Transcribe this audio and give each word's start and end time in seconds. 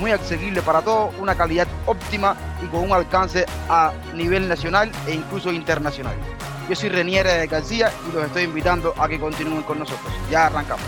muy 0.00 0.10
accesibles 0.12 0.64
para 0.64 0.80
todos, 0.80 1.14
una 1.20 1.34
calidad 1.34 1.68
óptima 1.86 2.34
y 2.64 2.66
con 2.66 2.80
un 2.80 2.92
alcance 2.92 3.44
a 3.68 3.92
nivel 4.14 4.48
nacional 4.48 4.90
e 5.06 5.14
incluso 5.14 5.52
internacional. 5.52 6.14
Yo 6.68 6.74
soy 6.74 6.88
Renier 6.88 7.46
García 7.46 7.92
y 8.08 8.14
los 8.14 8.24
estoy 8.24 8.44
invitando 8.44 8.94
a 8.96 9.08
que 9.08 9.20
continúen 9.20 9.62
con 9.62 9.78
nosotros. 9.78 10.12
Ya 10.30 10.46
arrancamos. 10.46 10.86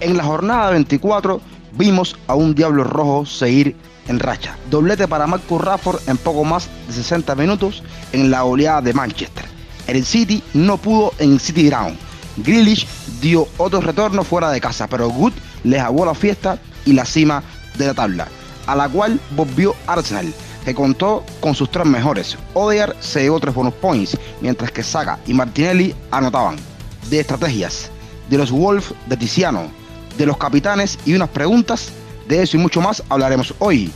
En 0.00 0.16
la 0.16 0.24
jornada 0.24 0.70
24 0.70 1.40
vimos 1.72 2.16
a 2.26 2.34
un 2.34 2.54
Diablo 2.54 2.84
Rojo 2.84 3.26
seguir 3.26 3.76
en 4.08 4.18
racha. 4.20 4.56
Doblete 4.70 5.06
para 5.06 5.26
Marcus 5.26 5.60
Rafford 5.60 6.00
en 6.08 6.16
poco 6.16 6.44
más 6.44 6.68
de 6.86 6.94
60 6.94 7.34
minutos 7.34 7.82
en 8.12 8.30
la 8.30 8.44
oleada 8.44 8.80
de 8.80 8.94
Manchester. 8.94 9.44
El 9.86 10.04
City 10.04 10.42
no 10.54 10.78
pudo 10.78 11.12
en 11.18 11.38
City 11.38 11.66
Ground. 11.68 11.98
Grealish 12.36 12.86
dio 13.20 13.48
otro 13.58 13.80
retorno 13.80 14.24
fuera 14.24 14.50
de 14.50 14.60
casa, 14.60 14.86
pero 14.86 15.08
Good 15.08 15.32
les 15.62 15.80
aguó 15.80 16.04
la 16.04 16.14
fiesta 16.14 16.58
y 16.84 16.92
la 16.92 17.04
cima 17.04 17.42
de 17.78 17.86
la 17.86 17.94
tabla, 17.94 18.28
a 18.66 18.76
la 18.76 18.88
cual 18.88 19.20
volvió 19.36 19.74
Arsenal 19.86 20.32
que 20.64 20.74
contó 20.74 21.24
con 21.40 21.54
sus 21.54 21.70
tres 21.70 21.86
mejores. 21.86 22.36
Odear 22.54 22.96
se 23.00 23.22
llevó 23.22 23.38
tres 23.38 23.54
bonus 23.54 23.74
points, 23.74 24.16
mientras 24.40 24.70
que 24.72 24.82
Saga 24.82 25.18
y 25.26 25.34
Martinelli 25.34 25.94
anotaban. 26.10 26.56
De 27.10 27.20
estrategias, 27.20 27.90
de 28.30 28.38
los 28.38 28.50
Wolves 28.50 28.94
de 29.06 29.16
Tiziano, 29.16 29.70
de 30.16 30.26
los 30.26 30.38
capitanes 30.38 30.98
y 31.04 31.12
unas 31.12 31.28
preguntas, 31.28 31.90
de 32.26 32.42
eso 32.42 32.56
y 32.56 32.60
mucho 32.60 32.80
más 32.80 33.02
hablaremos 33.10 33.54
hoy. 33.58 33.92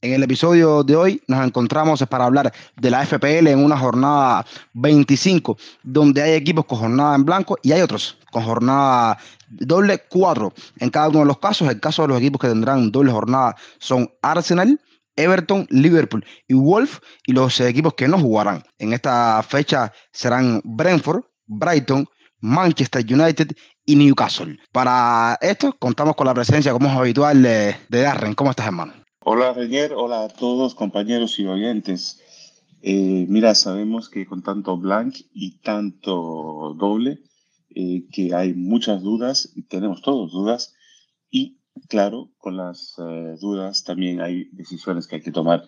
En 0.00 0.12
el 0.12 0.22
episodio 0.22 0.84
de 0.84 0.94
hoy 0.94 1.22
nos 1.26 1.44
encontramos 1.44 2.04
para 2.08 2.24
hablar 2.24 2.52
de 2.76 2.90
la 2.90 3.04
FPL 3.04 3.48
en 3.48 3.64
una 3.64 3.76
jornada 3.76 4.46
25, 4.74 5.56
donde 5.82 6.22
hay 6.22 6.34
equipos 6.34 6.66
con 6.66 6.78
jornada 6.78 7.16
en 7.16 7.24
blanco 7.24 7.58
y 7.64 7.72
hay 7.72 7.80
otros 7.80 8.16
con 8.30 8.44
jornada 8.44 9.18
doble 9.48 10.04
4 10.08 10.52
en 10.78 10.90
cada 10.90 11.08
uno 11.08 11.18
de 11.20 11.24
los 11.24 11.38
casos. 11.38 11.68
El 11.68 11.80
caso 11.80 12.02
de 12.02 12.08
los 12.08 12.18
equipos 12.18 12.40
que 12.40 12.46
tendrán 12.46 12.92
doble 12.92 13.10
jornada 13.10 13.56
son 13.80 14.08
Arsenal, 14.22 14.80
Everton, 15.16 15.66
Liverpool 15.68 16.24
y 16.46 16.54
Wolf 16.54 17.00
y 17.26 17.32
los 17.32 17.60
equipos 17.60 17.94
que 17.94 18.06
no 18.06 18.20
jugarán. 18.20 18.62
En 18.78 18.92
esta 18.92 19.42
fecha 19.42 19.92
serán 20.12 20.60
Brentford, 20.62 21.24
Brighton, 21.46 22.06
Manchester 22.40 23.04
United 23.04 23.48
y 23.84 23.96
Newcastle. 23.96 24.60
Para 24.70 25.36
esto 25.40 25.74
contamos 25.76 26.14
con 26.14 26.28
la 26.28 26.34
presencia, 26.34 26.72
como 26.72 26.88
es 26.88 26.96
habitual, 26.96 27.42
de, 27.42 27.74
Darren. 27.88 28.34
¿Cómo 28.34 28.50
estás, 28.50 28.66
hermano? 28.66 28.92
Hola, 29.30 29.52
Reñer. 29.52 29.92
Hola 29.94 30.24
a 30.24 30.28
todos, 30.28 30.74
compañeros 30.74 31.38
y 31.38 31.44
oyentes. 31.44 32.18
Eh, 32.80 33.26
mira, 33.28 33.54
sabemos 33.54 34.08
que 34.08 34.24
con 34.24 34.42
tanto 34.42 34.78
blank 34.78 35.16
y 35.34 35.58
tanto 35.58 36.74
doble, 36.78 37.18
eh, 37.68 38.06
que 38.10 38.34
hay 38.34 38.54
muchas 38.54 39.02
dudas, 39.02 39.52
y 39.54 39.64
tenemos 39.64 40.00
todos 40.00 40.32
dudas, 40.32 40.74
y 41.30 41.58
claro, 41.90 42.30
con 42.38 42.56
las 42.56 42.94
eh, 42.98 43.36
dudas 43.38 43.84
también 43.84 44.22
hay 44.22 44.48
decisiones 44.52 45.06
que 45.06 45.16
hay 45.16 45.22
que 45.22 45.30
tomar. 45.30 45.62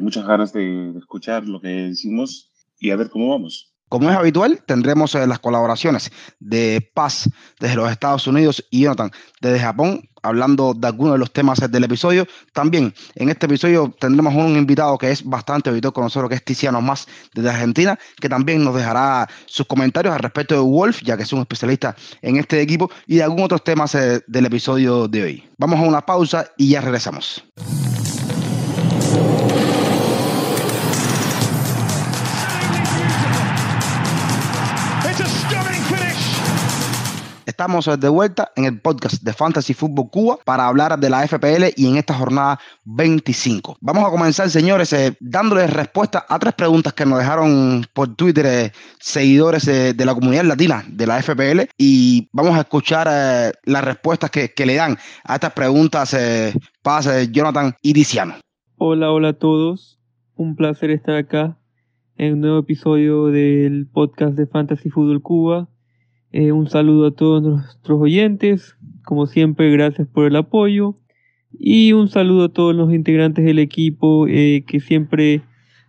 Muchas 0.00 0.24
ganas 0.24 0.52
de, 0.52 0.92
de, 0.92 0.98
escuchar 1.00 1.48
lo 1.48 1.60
que 1.60 1.88
decimos 1.90 2.52
y 2.78 2.90
a 2.90 2.96
ver 2.96 3.10
cómo 3.10 3.30
vamos. 3.30 3.74
Como 3.88 4.10
es 4.10 4.16
habitual, 4.16 4.62
tendremos 4.66 5.14
las 5.14 5.38
colaboraciones 5.38 6.10
de 6.40 6.90
Paz 6.94 7.28
desde 7.58 7.76
los 7.76 7.90
Estados 7.90 8.26
Unidos 8.26 8.64
y 8.70 8.82
Jonathan 8.82 9.10
desde 9.40 9.60
Japón 9.60 10.08
hablando 10.22 10.74
de 10.74 10.86
algunos 10.86 11.14
de 11.14 11.18
los 11.18 11.32
temas 11.32 11.58
del 11.58 11.84
episodio. 11.84 12.26
También 12.52 12.94
en 13.14 13.28
este 13.28 13.46
episodio 13.46 13.94
tendremos 13.98 14.34
un 14.34 14.56
invitado 14.56 14.98
que 14.98 15.10
es 15.10 15.24
bastante 15.24 15.70
habitual 15.70 15.92
con 15.92 16.04
nosotros, 16.04 16.28
que 16.28 16.36
es 16.36 16.44
Tiziano 16.44 16.80
Más 16.80 17.06
desde 17.34 17.50
Argentina, 17.50 17.98
que 18.20 18.28
también 18.28 18.64
nos 18.64 18.74
dejará 18.74 19.28
sus 19.46 19.66
comentarios 19.66 20.14
al 20.14 20.20
respecto 20.20 20.54
de 20.54 20.60
Wolf, 20.60 21.02
ya 21.02 21.16
que 21.16 21.22
es 21.22 21.32
un 21.32 21.40
especialista 21.40 21.96
en 22.22 22.36
este 22.36 22.60
equipo, 22.60 22.90
y 23.06 23.16
de 23.16 23.22
algunos 23.22 23.46
otros 23.46 23.64
temas 23.64 23.94
eh, 23.94 24.22
del 24.26 24.46
episodio 24.46 25.08
de 25.08 25.22
hoy. 25.22 25.48
Vamos 25.56 25.80
a 25.80 25.82
una 25.82 26.00
pausa 26.00 26.46
y 26.56 26.70
ya 26.70 26.80
regresamos. 26.80 27.44
Estamos 37.58 37.90
de 37.98 38.08
vuelta 38.08 38.52
en 38.54 38.66
el 38.66 38.80
podcast 38.80 39.20
de 39.20 39.32
Fantasy 39.32 39.74
Football 39.74 40.10
Cuba 40.10 40.38
para 40.44 40.68
hablar 40.68 40.96
de 40.96 41.10
la 41.10 41.26
FPL 41.26 41.64
y 41.74 41.88
en 41.88 41.96
esta 41.96 42.14
jornada 42.14 42.60
25. 42.84 43.78
Vamos 43.80 44.04
a 44.04 44.10
comenzar, 44.10 44.48
señores, 44.48 44.92
eh, 44.92 45.16
dándoles 45.18 45.72
respuesta 45.72 46.24
a 46.28 46.38
tres 46.38 46.54
preguntas 46.54 46.92
que 46.92 47.04
nos 47.04 47.18
dejaron 47.18 47.84
por 47.92 48.14
Twitter 48.14 48.46
eh, 48.46 48.72
seguidores 49.00 49.66
eh, 49.66 49.92
de 49.92 50.06
la 50.06 50.14
comunidad 50.14 50.44
latina 50.44 50.84
de 50.88 51.04
la 51.08 51.20
FPL 51.20 51.62
y 51.76 52.28
vamos 52.32 52.56
a 52.56 52.60
escuchar 52.60 53.08
las 53.64 53.84
respuestas 53.84 54.30
que, 54.30 54.52
le 54.64 54.76
dan 54.76 54.96
a 55.24 55.34
estas 55.34 55.52
preguntas 55.52 56.16
Paz, 56.80 57.08
Jonathan 57.32 57.74
y 57.82 57.92
Diciano. 57.92 58.34
Hola, 58.76 59.10
hola 59.10 59.30
a 59.30 59.32
todos. 59.32 59.98
Un 60.36 60.54
placer 60.54 60.90
estar 60.90 61.16
acá 61.16 61.58
en 62.18 62.34
un 62.34 62.40
nuevo 62.40 62.60
episodio 62.60 63.26
del 63.26 63.88
podcast 63.92 64.36
de 64.36 64.46
Fantasy 64.46 64.90
Football 64.90 65.22
Cuba. 65.22 65.68
Eh, 66.32 66.52
un 66.52 66.68
saludo 66.68 67.06
a 67.06 67.10
todos 67.12 67.42
nuestros 67.42 68.00
oyentes. 68.00 68.76
Como 69.04 69.26
siempre, 69.26 69.70
gracias 69.70 70.06
por 70.06 70.26
el 70.26 70.36
apoyo. 70.36 70.96
Y 71.58 71.92
un 71.92 72.08
saludo 72.08 72.44
a 72.44 72.52
todos 72.52 72.74
los 72.74 72.92
integrantes 72.92 73.44
del 73.44 73.58
equipo 73.58 74.26
eh, 74.28 74.64
que 74.66 74.80
siempre 74.80 75.40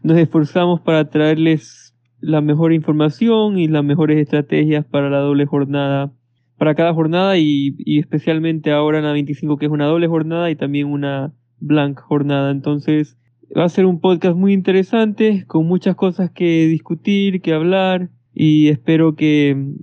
nos 0.01 0.17
esforzamos 0.17 0.79
para 0.79 1.09
traerles 1.09 1.93
la 2.21 2.41
mejor 2.41 2.73
información 2.73 3.59
y 3.59 3.67
las 3.67 3.83
mejores 3.83 4.17
estrategias 4.17 4.85
para 4.85 5.09
la 5.09 5.19
doble 5.19 5.45
jornada, 5.45 6.13
para 6.57 6.75
cada 6.75 6.93
jornada 6.93 7.37
y, 7.37 7.75
y 7.77 7.99
especialmente 7.99 8.71
ahora 8.71 8.99
en 8.99 9.05
la 9.05 9.11
25 9.11 9.57
que 9.57 9.65
es 9.65 9.71
una 9.71 9.85
doble 9.85 10.07
jornada 10.07 10.49
y 10.49 10.55
también 10.55 10.87
una 10.87 11.33
blank 11.59 11.99
jornada. 11.99 12.51
Entonces 12.51 13.17
va 13.55 13.65
a 13.65 13.69
ser 13.69 13.85
un 13.85 13.99
podcast 13.99 14.37
muy 14.37 14.53
interesante 14.53 15.43
con 15.47 15.65
muchas 15.65 15.95
cosas 15.95 16.31
que 16.31 16.67
discutir, 16.67 17.41
que 17.41 17.53
hablar 17.53 18.09
y 18.33 18.69
espero 18.69 19.15
que, 19.15 19.75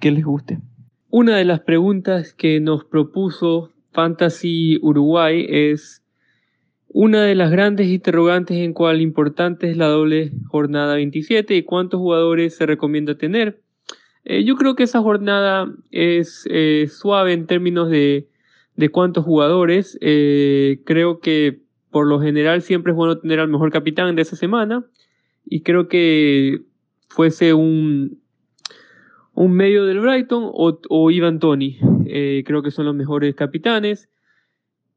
que 0.00 0.10
les 0.10 0.24
guste. 0.24 0.58
Una 1.10 1.36
de 1.36 1.44
las 1.44 1.60
preguntas 1.60 2.34
que 2.34 2.60
nos 2.60 2.84
propuso 2.84 3.72
Fantasy 3.92 4.78
Uruguay 4.82 5.46
es 5.48 6.02
una 6.88 7.22
de 7.22 7.34
las 7.34 7.50
grandes 7.50 7.88
interrogantes 7.88 8.56
en 8.56 8.72
cuál 8.72 9.00
importante 9.00 9.70
es 9.70 9.76
la 9.76 9.86
doble 9.86 10.32
jornada 10.48 10.96
27 10.96 11.54
y 11.54 11.62
cuántos 11.62 11.98
jugadores 11.98 12.56
se 12.56 12.66
recomienda 12.66 13.16
tener. 13.16 13.60
Eh, 14.24 14.44
yo 14.44 14.56
creo 14.56 14.74
que 14.74 14.82
esa 14.82 15.00
jornada 15.00 15.72
es 15.90 16.46
eh, 16.50 16.88
suave 16.88 17.32
en 17.32 17.46
términos 17.46 17.90
de, 17.90 18.28
de 18.76 18.88
cuántos 18.88 19.24
jugadores. 19.24 19.98
Eh, 20.00 20.80
creo 20.84 21.20
que 21.20 21.60
por 21.90 22.06
lo 22.06 22.20
general 22.20 22.62
siempre 22.62 22.92
es 22.92 22.96
bueno 22.96 23.18
tener 23.18 23.40
al 23.40 23.48
mejor 23.48 23.70
capitán 23.70 24.14
de 24.14 24.22
esa 24.22 24.36
semana 24.36 24.84
y 25.44 25.62
creo 25.62 25.88
que 25.88 26.62
fuese 27.08 27.54
un, 27.54 28.19
un 29.40 29.52
medio 29.52 29.86
del 29.86 30.00
Brighton 30.00 30.50
o, 30.52 31.10
Ivan 31.10 31.38
Tony. 31.38 31.78
Eh, 32.04 32.42
creo 32.44 32.62
que 32.62 32.70
son 32.70 32.84
los 32.84 32.94
mejores 32.94 33.34
capitanes. 33.34 34.10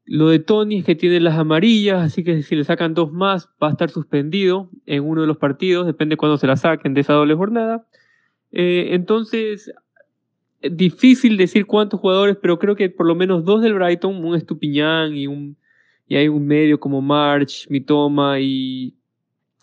Lo 0.04 0.28
de 0.28 0.38
Tony 0.38 0.80
es 0.80 0.84
que 0.84 0.94
tiene 0.94 1.18
las 1.18 1.38
amarillas, 1.38 2.02
así 2.02 2.22
que 2.24 2.42
si 2.42 2.54
le 2.54 2.64
sacan 2.64 2.92
dos 2.92 3.10
más 3.10 3.48
va 3.62 3.68
a 3.68 3.70
estar 3.70 3.88
suspendido 3.88 4.68
en 4.84 5.02
uno 5.02 5.22
de 5.22 5.26
los 5.26 5.38
partidos, 5.38 5.86
depende 5.86 6.18
cuándo 6.18 6.36
se 6.36 6.46
la 6.46 6.58
saquen 6.58 6.92
de 6.92 7.00
esa 7.00 7.14
doble 7.14 7.34
jornada. 7.34 7.86
Eh, 8.52 8.88
entonces, 8.90 9.72
difícil 10.60 11.38
decir 11.38 11.64
cuántos 11.64 12.00
jugadores, 12.00 12.36
pero 12.36 12.58
creo 12.58 12.76
que 12.76 12.90
por 12.90 13.06
lo 13.06 13.14
menos 13.14 13.46
dos 13.46 13.62
del 13.62 13.72
Brighton, 13.72 14.22
un 14.22 14.36
Estupiñán 14.36 15.16
y, 15.16 15.26
un, 15.26 15.56
y 16.06 16.16
hay 16.16 16.28
un 16.28 16.46
medio 16.46 16.78
como 16.78 17.00
March, 17.00 17.66
Mitoma 17.70 18.40
y 18.40 18.94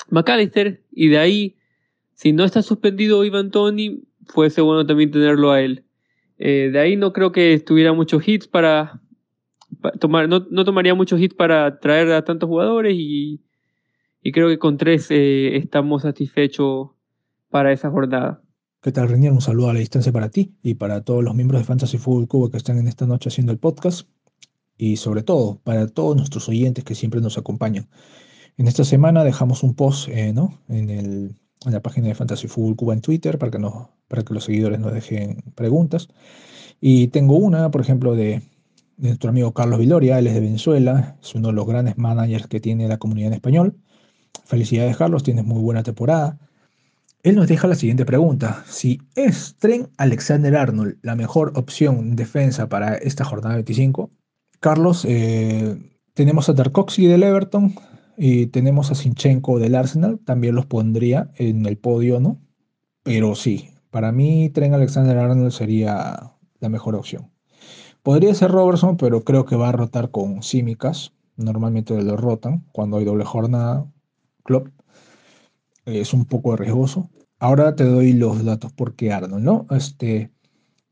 McAllister. 0.09 0.81
Y 0.91 1.09
de 1.09 1.19
ahí, 1.19 1.55
si 2.15 2.33
no 2.33 2.43
está 2.43 2.63
suspendido 2.63 3.23
Ivan 3.23 3.51
Tony, 3.51 4.01
fuese 4.27 4.61
bueno 4.61 4.85
también 4.85 5.11
tenerlo 5.11 5.51
a 5.51 5.61
él. 5.61 5.85
Eh, 6.37 6.69
de 6.71 6.79
ahí 6.79 6.95
no 6.95 7.13
creo 7.13 7.31
que 7.31 7.59
tuviera 7.59 7.93
muchos 7.93 8.27
hits 8.27 8.47
para, 8.47 9.01
tomar, 9.99 10.27
no, 10.27 10.65
tomaría 10.65 10.95
muchos 10.95 11.19
hits 11.19 11.35
para 11.35 11.79
traer 11.79 12.11
a 12.11 12.23
tantos 12.23 12.47
jugadores 12.47 12.95
y, 12.97 13.41
creo 14.33 14.49
que 14.49 14.59
con 14.59 14.77
tres 14.77 15.07
eh, 15.11 15.57
estamos 15.57 16.03
satisfechos 16.03 16.89
para 17.49 17.71
esa 17.71 17.89
jornada. 17.89 18.41
¿Qué 18.81 18.91
tal, 18.91 19.09
Renier? 19.09 19.31
Un 19.31 19.41
saludo 19.41 19.69
a 19.69 19.73
la 19.73 19.79
distancia 19.79 20.11
para 20.11 20.29
ti 20.29 20.55
y 20.63 20.73
para 20.73 21.03
todos 21.03 21.23
los 21.23 21.35
miembros 21.35 21.61
de 21.61 21.65
Fantasy 21.65 21.99
Football 21.99 22.27
Cuba 22.27 22.49
que 22.49 22.57
están 22.57 22.79
en 22.79 22.87
esta 22.87 23.05
noche 23.05 23.29
haciendo 23.29 23.51
el 23.51 23.59
podcast. 23.59 24.07
y 24.77 24.95
sobre 24.95 25.21
todo 25.21 25.61
para 25.63 25.87
todos 25.87 26.15
nuestros 26.17 26.49
oyentes 26.49 26.83
que 26.83 26.95
siempre 26.95 27.21
nos 27.21 27.37
acompañan. 27.37 27.87
En 28.57 28.67
esta 28.67 28.83
semana 28.83 29.23
dejamos 29.23 29.61
un 29.61 29.75
post 29.75 30.09
eh, 30.09 30.33
¿no? 30.33 30.59
en, 30.67 30.89
el, 30.89 31.35
en, 31.65 31.71
la 31.71 31.81
página 31.81 32.07
de 32.07 32.15
Fantasy 32.15 32.47
Football 32.47 32.75
Cuba 32.75 32.93
en 32.93 33.01
Twitter 33.01 33.37
para 33.37 33.51
que, 33.51 34.33
los 34.33 34.43
seguidores 34.43 34.79
nos 34.79 34.93
dejen 34.93 35.43
preguntas. 35.55 36.07
Y 36.79 37.07
tengo 37.07 37.35
una, 37.35 37.69
por 37.71 37.81
ejemplo, 37.81 38.15
de, 38.15 38.41
de 38.97 39.09
nuestro 39.09 39.29
amigo 39.29 39.53
Carlos 39.53 39.79
Viloria, 39.79 40.19
él 40.19 40.27
es 40.27 40.33
de 40.33 40.39
Venezuela, 40.39 41.17
es 41.21 41.35
uno 41.35 41.49
de 41.49 41.53
los 41.53 41.67
grandes 41.67 41.97
managers 41.97 42.47
que 42.47 42.59
tiene 42.59 42.87
la 42.87 42.97
comunidad 42.97 43.27
en 43.27 43.33
español. 43.33 43.75
Felicidades, 44.45 44.97
Carlos, 44.97 45.23
tienes 45.23 45.45
muy 45.45 45.61
buena 45.61 45.83
temporada. 45.83 46.37
Él 47.23 47.35
nos 47.35 47.47
deja 47.47 47.67
la 47.67 47.75
siguiente 47.75 48.05
pregunta. 48.05 48.63
Si 48.67 48.99
es 49.15 49.55
Tren 49.59 49.89
Alexander 49.97 50.55
Arnold 50.55 50.97
la 51.03 51.15
mejor 51.15 51.53
opción 51.55 51.99
en 51.99 52.15
defensa 52.15 52.67
para 52.67 52.95
esta 52.95 53.23
jornada 53.23 53.55
25, 53.55 54.09
Carlos, 54.59 55.05
eh, 55.07 55.77
tenemos 56.13 56.49
a 56.49 56.55
Tarkovsky 56.55 57.07
del 57.07 57.23
Everton 57.23 57.75
y 58.23 58.45
tenemos 58.45 58.91
a 58.91 58.95
Sinchenko 58.95 59.57
del 59.57 59.73
Arsenal, 59.73 60.19
también 60.19 60.53
los 60.53 60.67
pondría 60.67 61.31
en 61.37 61.65
el 61.65 61.79
podio, 61.79 62.19
¿no? 62.19 62.39
Pero 63.01 63.33
sí, 63.33 63.71
para 63.89 64.11
mí 64.11 64.51
Tren 64.51 64.75
Alexander 64.75 65.17
Arnold 65.17 65.49
sería 65.49 66.31
la 66.59 66.69
mejor 66.69 66.93
opción. 66.93 67.31
Podría 68.03 68.35
ser 68.35 68.51
Robertson, 68.51 68.95
pero 68.95 69.23
creo 69.23 69.45
que 69.45 69.55
va 69.55 69.69
a 69.69 69.71
rotar 69.71 70.11
con 70.11 70.43
Simicas. 70.43 71.13
Normalmente 71.35 71.99
lo 71.99 72.15
rotan 72.15 72.63
cuando 72.73 72.97
hay 72.97 73.05
doble 73.05 73.25
jornada. 73.25 73.91
Club 74.43 74.71
es 75.85 76.13
un 76.13 76.25
poco 76.25 76.55
riesgoso. 76.55 77.09
Ahora 77.39 77.75
te 77.75 77.85
doy 77.85 78.13
los 78.13 78.45
datos 78.45 78.71
porque 78.71 79.11
Arnold, 79.11 79.43
¿no? 79.43 79.65
Este, 79.71 80.29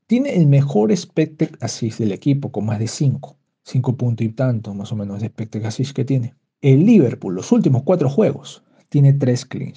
tiene 0.08 0.34
el 0.34 0.48
mejor 0.48 0.92
expected 0.92 1.52
assist 1.62 2.00
del 2.00 2.12
equipo 2.12 2.52
con 2.52 2.66
más 2.66 2.80
de 2.80 2.88
5. 2.88 3.38
5 3.66 3.98
puntos 3.98 4.26
y 4.26 4.30
tanto 4.30 4.74
más 4.74 4.92
o 4.92 4.96
menos 4.96 5.20
de 5.20 5.28
expected 5.28 5.62
que 5.94 6.06
tiene. 6.06 6.34
El 6.61 6.85
Liverpool, 6.85 7.35
los 7.35 7.51
últimos 7.51 7.83
cuatro 7.83 8.09
juegos, 8.09 8.63
tiene 8.89 9.13
3 9.13 9.45
clean. 9.45 9.73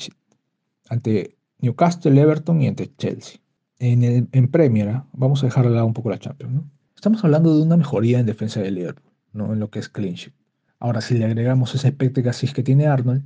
Ante 0.89 1.37
Newcastle, 1.59 2.21
Everton 2.21 2.61
y 2.61 2.67
ante 2.67 2.93
Chelsea. 2.97 3.39
En, 3.79 4.29
en 4.31 4.49
Premier, 4.49 4.89
¿ah? 4.89 5.07
vamos 5.13 5.43
a 5.43 5.47
dejar 5.47 5.65
de 5.65 5.75
lado 5.75 5.87
un 5.87 5.95
poco 5.95 6.11
la 6.11 6.19
Champions, 6.19 6.55
¿no? 6.55 6.71
Estamos 6.95 7.25
hablando 7.25 7.57
de 7.57 7.63
una 7.65 7.77
mejoría 7.77 8.21
en 8.21 8.27
defensa 8.27 8.61
del 8.61 8.77
Liverpool, 8.77 9.13
¿no? 9.33 9.53
En 9.53 9.59
lo 9.59 9.71
que 9.71 9.81
es 9.81 9.89
clean 9.89 10.15
sheet. 10.15 10.35
Ahora, 10.79 11.01
si 11.01 11.15
le 11.15 11.25
agregamos 11.25 11.75
ese 11.75 11.97
assist 12.29 12.55
que 12.55 12.63
tiene 12.63 12.87
Arnold, 12.87 13.25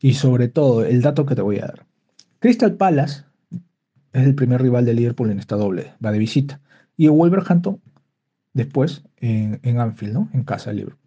y 0.00 0.14
sobre 0.14 0.48
todo, 0.48 0.84
el 0.84 1.02
dato 1.02 1.24
que 1.24 1.34
te 1.34 1.42
voy 1.42 1.58
a 1.58 1.66
dar. 1.66 1.86
Crystal 2.38 2.74
Palace 2.74 3.24
es 4.12 4.22
el 4.26 4.34
primer 4.34 4.60
rival 4.60 4.84
de 4.84 4.94
Liverpool 4.94 5.30
en 5.30 5.38
esta 5.38 5.56
doble, 5.56 5.94
va 6.04 6.12
de 6.12 6.18
visita. 6.18 6.60
Y 6.96 7.08
Wolverhampton 7.08 7.80
después 8.52 9.04
en, 9.18 9.60
en 9.62 9.80
Anfield, 9.80 10.14
¿no? 10.14 10.30
En 10.32 10.44
casa 10.44 10.70
de 10.70 10.76
Liverpool. 10.76 11.05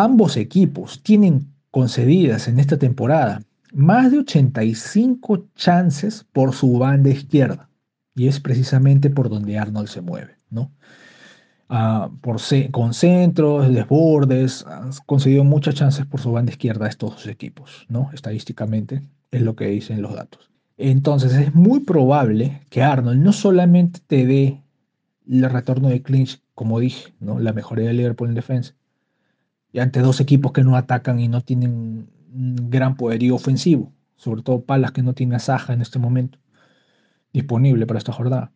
Ambos 0.00 0.36
equipos 0.36 1.02
tienen 1.02 1.52
concedidas 1.72 2.46
en 2.46 2.60
esta 2.60 2.78
temporada 2.78 3.42
más 3.72 4.12
de 4.12 4.18
85 4.18 5.48
chances 5.56 6.24
por 6.32 6.54
su 6.54 6.78
banda 6.78 7.10
izquierda. 7.10 7.68
Y 8.14 8.28
es 8.28 8.38
precisamente 8.38 9.10
por 9.10 9.28
donde 9.28 9.58
Arnold 9.58 9.88
se 9.88 10.00
mueve, 10.00 10.36
¿no? 10.50 10.70
por 12.20 12.36
con 12.70 12.94
centros, 12.94 13.74
desbordes, 13.74 14.64
han 14.68 14.90
conseguido 15.04 15.42
muchas 15.42 15.74
chances 15.74 16.06
por 16.06 16.20
su 16.20 16.30
banda 16.30 16.52
izquierda 16.52 16.86
estos 16.86 17.16
dos 17.16 17.26
equipos, 17.26 17.84
¿no? 17.88 18.08
Estadísticamente 18.14 19.02
es 19.32 19.42
lo 19.42 19.56
que 19.56 19.66
dicen 19.66 20.00
los 20.00 20.14
datos. 20.14 20.48
Entonces 20.76 21.34
es 21.34 21.56
muy 21.56 21.80
probable 21.80 22.62
que 22.70 22.84
Arnold 22.84 23.20
no 23.20 23.32
solamente 23.32 23.98
te 24.06 24.24
dé 24.26 24.62
el 25.28 25.50
retorno 25.50 25.88
de 25.88 26.02
clinch, 26.02 26.40
como 26.54 26.78
dije, 26.78 27.12
¿no? 27.18 27.40
la 27.40 27.52
mejoría 27.52 27.88
de 27.88 27.94
Liverpool 27.94 28.28
en 28.28 28.36
defensa, 28.36 28.74
y 29.72 29.80
ante 29.80 30.00
dos 30.00 30.20
equipos 30.20 30.52
que 30.52 30.62
no 30.62 30.76
atacan 30.76 31.20
y 31.20 31.28
no 31.28 31.42
tienen 31.42 32.08
gran 32.30 32.96
poderío 32.96 33.34
ofensivo, 33.34 33.92
sobre 34.16 34.42
todo 34.42 34.62
Palas 34.62 34.92
que 34.92 35.02
no 35.02 35.14
tiene 35.14 35.36
a 35.36 35.38
Saja 35.38 35.72
en 35.72 35.80
este 35.80 35.98
momento 35.98 36.38
disponible 37.32 37.86
para 37.86 37.98
esta 37.98 38.12
jornada. 38.12 38.52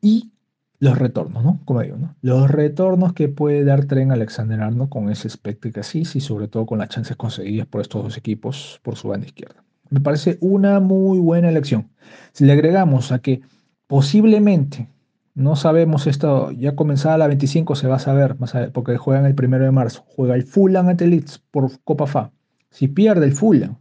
Y 0.00 0.32
los 0.78 0.98
retornos, 0.98 1.44
¿no? 1.44 1.60
Como 1.64 1.80
digo, 1.80 1.96
¿no? 1.96 2.16
Los 2.22 2.50
retornos 2.50 3.12
que 3.12 3.28
puede 3.28 3.64
dar 3.64 3.84
Tren 3.84 4.10
Alexander 4.10 4.60
Arnold 4.60 4.90
con 4.90 5.10
ese 5.10 5.28
espectro 5.28 5.70
que 5.70 5.84
sí, 5.84 6.00
y 6.00 6.20
sobre 6.20 6.48
todo 6.48 6.66
con 6.66 6.78
las 6.78 6.88
chances 6.88 7.16
conseguidas 7.16 7.68
por 7.68 7.80
estos 7.80 8.02
dos 8.02 8.16
equipos 8.16 8.80
por 8.82 8.96
su 8.96 9.08
banda 9.08 9.26
izquierda. 9.26 9.62
Me 9.90 10.00
parece 10.00 10.38
una 10.40 10.80
muy 10.80 11.18
buena 11.18 11.50
elección. 11.50 11.90
Si 12.32 12.44
le 12.44 12.52
agregamos 12.52 13.12
a 13.12 13.20
que 13.20 13.42
posiblemente, 13.86 14.88
no 15.34 15.56
sabemos 15.56 16.06
esto, 16.06 16.50
ya 16.52 16.76
comenzada 16.76 17.18
la 17.18 17.26
25 17.26 17.74
se 17.74 17.88
va 17.88 17.96
a 17.96 17.98
saber, 17.98 18.38
más 18.38 18.54
porque 18.72 18.96
juegan 18.98 19.24
el 19.26 19.34
primero 19.34 19.64
de 19.64 19.70
marzo, 19.70 20.04
juega 20.06 20.34
el 20.34 20.44
Fulham 20.44 20.88
ante 20.88 21.06
Leeds 21.06 21.38
por 21.50 21.70
Copa 21.84 22.06
FA. 22.06 22.32
Si 22.70 22.88
pierde 22.88 23.26
el 23.26 23.32
Fulham, 23.32 23.76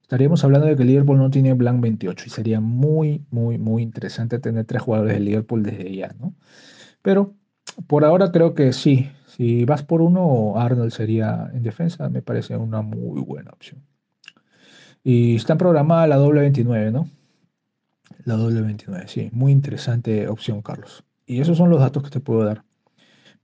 estaríamos 0.00 0.44
hablando 0.44 0.66
de 0.66 0.76
que 0.76 0.84
Liverpool 0.84 1.18
no 1.18 1.30
tiene 1.30 1.54
Blanc 1.54 1.80
28 1.80 2.24
y 2.26 2.30
sería 2.30 2.60
muy, 2.60 3.24
muy, 3.30 3.58
muy 3.58 3.82
interesante 3.82 4.38
tener 4.38 4.64
tres 4.64 4.82
jugadores 4.82 5.14
del 5.14 5.24
Liverpool 5.24 5.62
desde 5.62 5.94
ya, 5.94 6.14
¿no? 6.20 6.34
Pero 7.02 7.34
por 7.86 8.04
ahora 8.04 8.30
creo 8.30 8.54
que 8.54 8.72
sí, 8.72 9.10
si 9.26 9.64
vas 9.64 9.82
por 9.82 10.02
uno, 10.02 10.54
Arnold 10.56 10.92
sería 10.92 11.50
en 11.54 11.62
defensa, 11.62 12.08
me 12.10 12.22
parece 12.22 12.56
una 12.56 12.82
muy 12.82 13.20
buena 13.22 13.50
opción. 13.50 13.82
Y 15.02 15.36
está 15.36 15.56
programada 15.56 16.06
la 16.06 16.16
doble 16.16 16.42
29, 16.42 16.92
¿no? 16.92 17.08
La 18.24 18.34
doble 18.34 18.62
29, 18.62 19.06
sí, 19.08 19.30
muy 19.32 19.52
interesante 19.52 20.28
opción, 20.28 20.62
Carlos. 20.62 21.04
Y 21.26 21.40
esos 21.40 21.58
son 21.58 21.70
los 21.70 21.80
datos 21.80 22.02
que 22.02 22.10
te 22.10 22.20
puedo 22.20 22.44
dar. 22.44 22.64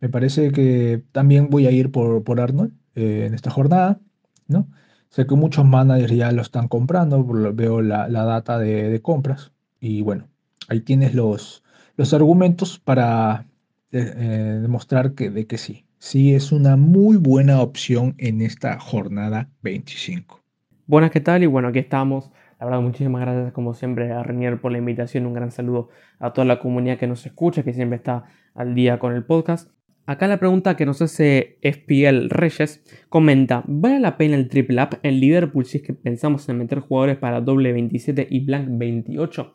Me 0.00 0.08
parece 0.08 0.52
que 0.52 1.02
también 1.12 1.50
voy 1.50 1.66
a 1.66 1.70
ir 1.70 1.90
por, 1.90 2.22
por 2.22 2.40
Arnold 2.40 2.72
eh, 2.94 3.24
en 3.26 3.34
esta 3.34 3.50
jornada, 3.50 4.00
¿no? 4.46 4.68
Sé 5.10 5.26
que 5.26 5.34
muchos 5.34 5.64
managers 5.64 6.14
ya 6.14 6.32
lo 6.32 6.42
están 6.42 6.68
comprando, 6.68 7.24
veo 7.24 7.80
la, 7.80 8.08
data 8.08 8.58
de, 8.58 9.00
compras 9.02 9.52
y 9.80 10.02
bueno, 10.02 10.28
ahí 10.68 10.80
tienes 10.80 11.14
los, 11.14 11.64
los 11.96 12.12
argumentos 12.12 12.78
para 12.78 13.46
eh, 13.90 14.12
eh, 14.16 14.58
demostrar 14.60 15.14
que, 15.14 15.30
de 15.30 15.46
que 15.46 15.56
sí, 15.56 15.86
sí 15.98 16.34
es 16.34 16.52
una 16.52 16.76
muy 16.76 17.16
buena 17.16 17.62
opción 17.62 18.14
en 18.18 18.42
esta 18.42 18.78
jornada 18.78 19.48
25. 19.62 20.42
Buenas, 20.86 21.10
¿qué 21.10 21.20
tal? 21.20 21.42
Y 21.42 21.46
bueno, 21.46 21.68
aquí 21.68 21.78
estamos. 21.78 22.30
La 22.58 22.66
verdad, 22.66 22.80
muchísimas 22.80 23.20
gracias 23.20 23.52
como 23.52 23.72
siempre 23.72 24.10
a 24.12 24.22
Renier 24.22 24.60
por 24.60 24.72
la 24.72 24.78
invitación. 24.78 25.26
Un 25.26 25.34
gran 25.34 25.52
saludo 25.52 25.90
a 26.18 26.32
toda 26.32 26.44
la 26.44 26.58
comunidad 26.58 26.98
que 26.98 27.06
nos 27.06 27.24
escucha, 27.24 27.62
que 27.62 27.72
siempre 27.72 27.96
está 27.96 28.24
al 28.54 28.74
día 28.74 28.98
con 28.98 29.14
el 29.14 29.24
podcast. 29.24 29.70
Acá 30.06 30.26
la 30.26 30.38
pregunta 30.38 30.74
que 30.74 30.86
nos 30.86 31.02
hace 31.02 31.58
FPL 31.62 32.30
Reyes 32.30 32.82
comenta, 33.10 33.62
¿vale 33.66 34.00
la 34.00 34.16
pena 34.16 34.36
el 34.36 34.48
triple 34.48 34.82
up 34.82 34.98
en 35.02 35.20
Liverpool 35.20 35.66
si 35.66 35.78
es 35.78 35.84
que 35.84 35.92
pensamos 35.92 36.48
en 36.48 36.58
meter 36.58 36.80
jugadores 36.80 37.18
para 37.18 37.42
doble 37.42 37.72
27 37.72 38.26
y 38.28 38.40
blank 38.40 38.68
28? 38.70 39.54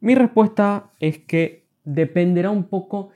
Mi 0.00 0.14
respuesta 0.14 0.90
es 1.00 1.18
que 1.18 1.68
dependerá 1.84 2.50
un 2.50 2.64
poco 2.64 3.10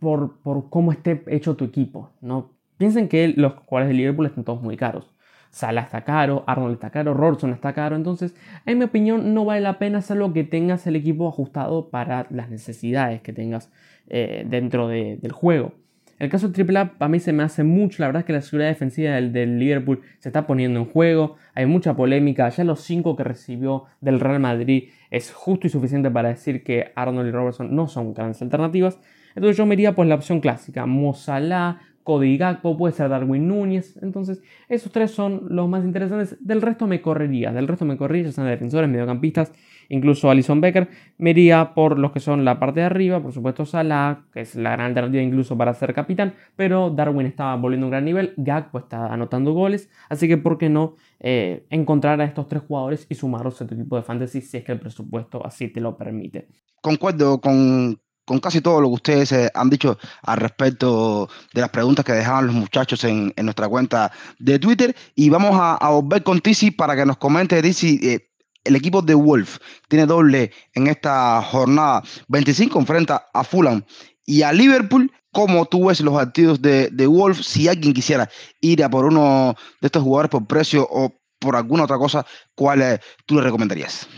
por, 0.00 0.40
cómo 0.70 0.90
esté 0.90 1.22
hecho 1.28 1.54
tu 1.54 1.66
equipo. 1.66 2.10
¿no? 2.20 2.52
Piensen 2.78 3.08
que 3.08 3.28
los 3.28 3.52
jugadores 3.66 3.88
de 3.88 3.94
Liverpool 3.94 4.26
están 4.26 4.42
todos 4.42 4.62
muy 4.62 4.76
caros. 4.76 5.13
Sala 5.54 5.82
está 5.82 6.00
caro, 6.02 6.42
Arnold 6.48 6.74
está 6.74 6.90
caro, 6.90 7.14
Robertson 7.14 7.52
está 7.52 7.72
caro. 7.72 7.94
Entonces, 7.94 8.34
en 8.66 8.78
mi 8.78 8.84
opinión, 8.84 9.34
no 9.34 9.44
vale 9.44 9.60
la 9.60 9.78
pena 9.78 10.02
salvo 10.02 10.32
que 10.32 10.42
tengas 10.42 10.84
el 10.88 10.96
equipo 10.96 11.28
ajustado 11.28 11.90
para 11.90 12.26
las 12.30 12.50
necesidades 12.50 13.22
que 13.22 13.32
tengas 13.32 13.70
eh, 14.08 14.44
dentro 14.48 14.88
del 14.88 15.30
juego. 15.30 15.72
El 16.18 16.28
caso 16.28 16.48
del 16.48 16.54
Triple 16.54 16.90
A 16.98 17.08
mí 17.08 17.20
se 17.20 17.32
me 17.32 17.44
hace 17.44 17.62
mucho, 17.62 18.02
la 18.02 18.08
verdad 18.08 18.20
es 18.20 18.26
que 18.26 18.32
la 18.32 18.40
seguridad 18.40 18.68
defensiva 18.68 19.12
del, 19.12 19.58
Liverpool 19.60 20.00
se 20.18 20.28
está 20.28 20.44
poniendo 20.44 20.80
en 20.80 20.86
juego, 20.86 21.36
hay 21.54 21.66
mucha 21.66 21.94
polémica, 21.94 22.48
ya 22.48 22.64
los 22.64 22.80
5 22.80 23.14
que 23.14 23.22
recibió 23.22 23.84
del 24.00 24.18
Real 24.18 24.40
Madrid 24.40 24.90
es 25.10 25.32
justo 25.32 25.68
y 25.68 25.70
suficiente 25.70 26.10
para 26.10 26.30
decir 26.30 26.64
que 26.64 26.90
Arnold 26.96 27.28
y 27.28 27.30
Robertson 27.30 27.74
no 27.74 27.86
son 27.86 28.12
grandes 28.14 28.42
alternativas, 28.42 28.98
entonces 29.34 29.56
yo 29.56 29.66
me 29.66 29.74
iría 29.74 29.94
la 29.96 30.14
opción 30.14 30.40
clásica, 30.40 30.86
Mozalá, 30.86 31.80
Cody 32.04 32.36
Gakpo, 32.36 32.76
puede 32.76 32.94
ser 32.94 33.08
Darwin 33.08 33.48
Núñez. 33.48 33.98
Entonces, 34.02 34.42
esos 34.68 34.92
tres 34.92 35.10
son 35.10 35.46
los 35.48 35.68
más 35.68 35.84
interesantes. 35.84 36.36
Del 36.40 36.62
resto 36.62 36.86
me 36.86 37.00
correría. 37.00 37.50
Del 37.50 37.66
resto 37.66 37.84
me 37.86 37.96
correría, 37.96 38.26
ya 38.26 38.32
sean 38.32 38.46
defensores, 38.46 38.88
mediocampistas, 38.88 39.52
incluso 39.88 40.30
Alison 40.30 40.60
Becker. 40.60 40.88
Me 41.16 41.30
iría 41.30 41.72
por 41.74 41.98
los 41.98 42.12
que 42.12 42.20
son 42.20 42.44
la 42.44 42.60
parte 42.60 42.80
de 42.80 42.86
arriba, 42.86 43.20
por 43.22 43.32
supuesto 43.32 43.64
Salah, 43.64 44.26
que 44.32 44.42
es 44.42 44.54
la 44.54 44.72
gran 44.72 44.88
alternativa 44.88 45.22
incluso 45.22 45.56
para 45.56 45.72
ser 45.72 45.94
capitán. 45.94 46.34
Pero 46.56 46.90
Darwin 46.90 47.26
está 47.26 47.54
volviendo 47.56 47.86
a 47.86 47.88
un 47.88 47.90
gran 47.92 48.04
nivel. 48.04 48.34
Gakpo 48.36 48.78
está 48.78 49.12
anotando 49.12 49.52
goles. 49.52 49.90
Así 50.10 50.28
que, 50.28 50.36
¿por 50.36 50.58
qué 50.58 50.68
no 50.68 50.96
eh, 51.20 51.66
encontrar 51.70 52.20
a 52.20 52.24
estos 52.24 52.46
tres 52.48 52.62
jugadores 52.68 53.06
y 53.08 53.14
sumarlos 53.14 53.60
a 53.62 53.66
tu 53.66 53.74
equipo 53.74 53.96
de 53.96 54.02
fantasy 54.02 54.42
si 54.42 54.58
es 54.58 54.64
que 54.64 54.72
el 54.72 54.78
presupuesto 54.78 55.44
así 55.44 55.68
te 55.68 55.80
lo 55.80 55.96
permite? 55.96 56.48
Concuerdo 56.82 57.40
con, 57.40 57.98
con 58.24 58.38
casi 58.40 58.60
todo 58.60 58.80
lo 58.80 58.88
que 58.88 58.94
ustedes 58.94 59.32
eh, 59.32 59.50
han 59.54 59.70
dicho 59.70 59.98
al 60.22 60.38
respecto 60.38 61.28
de 61.52 61.60
las 61.60 61.70
preguntas 61.70 62.04
que 62.04 62.12
dejaban 62.12 62.46
los 62.46 62.54
muchachos 62.54 63.04
en, 63.04 63.32
nuestra 63.42 63.68
cuenta 63.68 64.12
de 64.38 64.58
Twitter. 64.58 64.94
Y 65.14 65.28
vamos 65.28 65.52
a, 65.54 65.88
volver 65.90 66.22
con 66.22 66.40
Tizi 66.40 66.70
para 66.70 66.96
que 66.96 67.04
nos 67.04 67.18
comente, 67.18 67.60
Tizi, 67.62 68.00
eh, 68.02 68.30
el 68.64 68.76
equipo 68.76 69.02
de 69.02 69.14
Wolf 69.14 69.58
tiene 69.88 70.06
doble 70.06 70.50
en 70.72 70.86
esta 70.86 71.42
jornada. 71.42 72.02
25 72.28 72.78
enfrenta 72.78 73.26
a 73.32 73.44
Fulham 73.44 73.84
y 74.24 74.42
a 74.42 74.52
Liverpool. 74.52 75.12
cómo 75.32 75.66
tú 75.66 75.88
ves 75.88 76.00
los 76.00 76.16
activos 76.16 76.62
de, 76.62 77.06
Wolf 77.06 77.42
si 77.42 77.68
alguien 77.68 77.92
quisiera 77.92 78.30
ir 78.60 78.84
a 78.84 78.88
por 78.88 79.04
uno 79.04 79.54
de 79.80 79.86
estos 79.86 80.02
jugadores 80.02 80.30
por 80.30 80.46
precio 80.46 80.86
o 80.88 81.12
por 81.40 81.56
alguna 81.56 81.84
otra 81.84 81.98
cosa, 81.98 82.24
¿cuál 82.54 83.00
tú 83.26 83.34
le 83.34 83.42
recomendarías? 83.42 84.08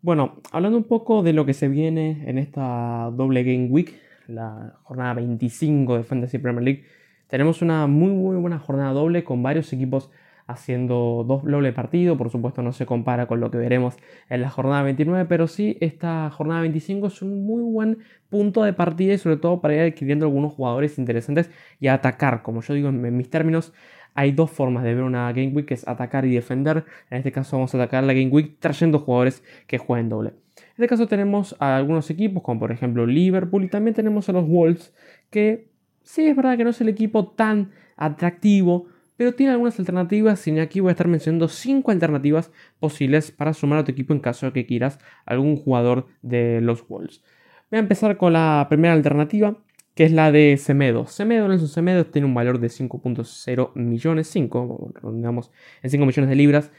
Bueno, 0.00 0.36
hablando 0.52 0.78
un 0.78 0.84
poco 0.84 1.24
de 1.24 1.32
lo 1.32 1.44
que 1.44 1.54
se 1.54 1.66
viene 1.66 2.22
en 2.26 2.38
esta 2.38 3.10
doble 3.12 3.42
Game 3.42 3.66
Week, 3.66 4.00
la 4.28 4.78
jornada 4.84 5.14
25 5.14 5.96
de 5.96 6.04
Fantasy 6.04 6.38
Premier 6.38 6.62
League, 6.62 6.84
tenemos 7.26 7.62
una 7.62 7.88
muy 7.88 8.12
muy 8.12 8.36
buena 8.36 8.60
jornada 8.60 8.92
doble 8.92 9.24
con 9.24 9.42
varios 9.42 9.72
equipos 9.72 10.08
haciendo 10.46 11.24
dos 11.26 11.42
doble 11.44 11.72
partido. 11.72 12.16
Por 12.16 12.30
supuesto 12.30 12.62
no 12.62 12.72
se 12.72 12.86
compara 12.86 13.26
con 13.26 13.40
lo 13.40 13.50
que 13.50 13.58
veremos 13.58 13.96
en 14.28 14.40
la 14.42 14.50
jornada 14.50 14.84
29, 14.84 15.24
pero 15.28 15.48
sí 15.48 15.76
esta 15.80 16.30
jornada 16.30 16.60
25 16.60 17.08
es 17.08 17.20
un 17.20 17.44
muy 17.44 17.62
buen 17.62 17.98
punto 18.30 18.62
de 18.62 18.72
partida 18.72 19.14
y 19.14 19.18
sobre 19.18 19.36
todo 19.36 19.60
para 19.60 19.74
ir 19.74 19.80
adquiriendo 19.80 20.26
algunos 20.26 20.52
jugadores 20.52 20.96
interesantes 20.98 21.50
y 21.80 21.88
atacar. 21.88 22.42
Como 22.42 22.62
yo 22.62 22.74
digo 22.74 22.88
en 22.88 23.16
mis 23.16 23.30
términos, 23.30 23.72
hay 24.18 24.32
dos 24.32 24.50
formas 24.50 24.82
de 24.82 24.96
ver 24.96 25.04
una 25.04 25.32
Game 25.32 25.52
Week, 25.54 25.64
que 25.64 25.74
es 25.74 25.86
atacar 25.86 26.24
y 26.24 26.34
defender. 26.34 26.84
En 27.08 27.18
este 27.18 27.30
caso 27.30 27.56
vamos 27.56 27.72
a 27.72 27.78
atacar 27.78 28.02
la 28.02 28.14
Game 28.14 28.30
Week 28.30 28.56
trayendo 28.58 28.98
jugadores 28.98 29.44
que 29.68 29.78
jueguen 29.78 30.08
doble. 30.08 30.30
En 30.30 30.70
este 30.70 30.88
caso 30.88 31.06
tenemos 31.06 31.54
a 31.60 31.76
algunos 31.76 32.10
equipos, 32.10 32.42
como 32.42 32.58
por 32.58 32.72
ejemplo 32.72 33.06
Liverpool, 33.06 33.62
y 33.62 33.68
también 33.68 33.94
tenemos 33.94 34.28
a 34.28 34.32
los 34.32 34.48
Wolves, 34.48 34.92
que 35.30 35.68
sí 36.02 36.26
es 36.26 36.34
verdad 36.34 36.56
que 36.56 36.64
no 36.64 36.70
es 36.70 36.80
el 36.80 36.88
equipo 36.88 37.28
tan 37.28 37.70
atractivo, 37.96 38.86
pero 39.16 39.34
tiene 39.34 39.52
algunas 39.52 39.78
alternativas 39.78 40.44
y 40.48 40.58
aquí 40.58 40.80
voy 40.80 40.88
a 40.88 40.92
estar 40.92 41.06
mencionando 41.06 41.46
5 41.46 41.88
alternativas 41.92 42.50
posibles 42.80 43.30
para 43.30 43.54
sumar 43.54 43.78
a 43.78 43.84
tu 43.84 43.92
equipo 43.92 44.14
en 44.14 44.18
caso 44.18 44.46
de 44.46 44.52
que 44.52 44.66
quieras 44.66 44.98
algún 45.26 45.54
jugador 45.54 46.08
de 46.22 46.60
los 46.60 46.88
Wolves. 46.88 47.22
Voy 47.70 47.76
a 47.76 47.80
empezar 47.82 48.16
con 48.16 48.32
la 48.32 48.66
primera 48.68 48.94
alternativa, 48.94 49.58
que 49.98 50.04
es 50.04 50.12
la 50.12 50.30
de 50.30 50.56
Semedo. 50.58 51.08
Semedo, 51.08 51.48
Nelson 51.48 51.66
Semedo, 51.66 52.06
tiene 52.06 52.28
un 52.28 52.32
valor 52.32 52.60
de 52.60 52.68
5.0 52.68 53.74
millones, 53.74 54.28
5, 54.28 54.92
digamos, 55.12 55.50
en 55.82 55.90
5 55.90 56.06
millones 56.06 56.30
de 56.30 56.36
libras. 56.36 56.70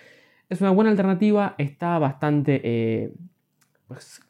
Es 0.47 0.61
una 0.61 0.69
buena 0.69 0.89
alternativa, 0.89 1.53
está 1.57 1.99
bastante 1.99 2.61
eh, 2.63 3.11
pues, 3.89 4.21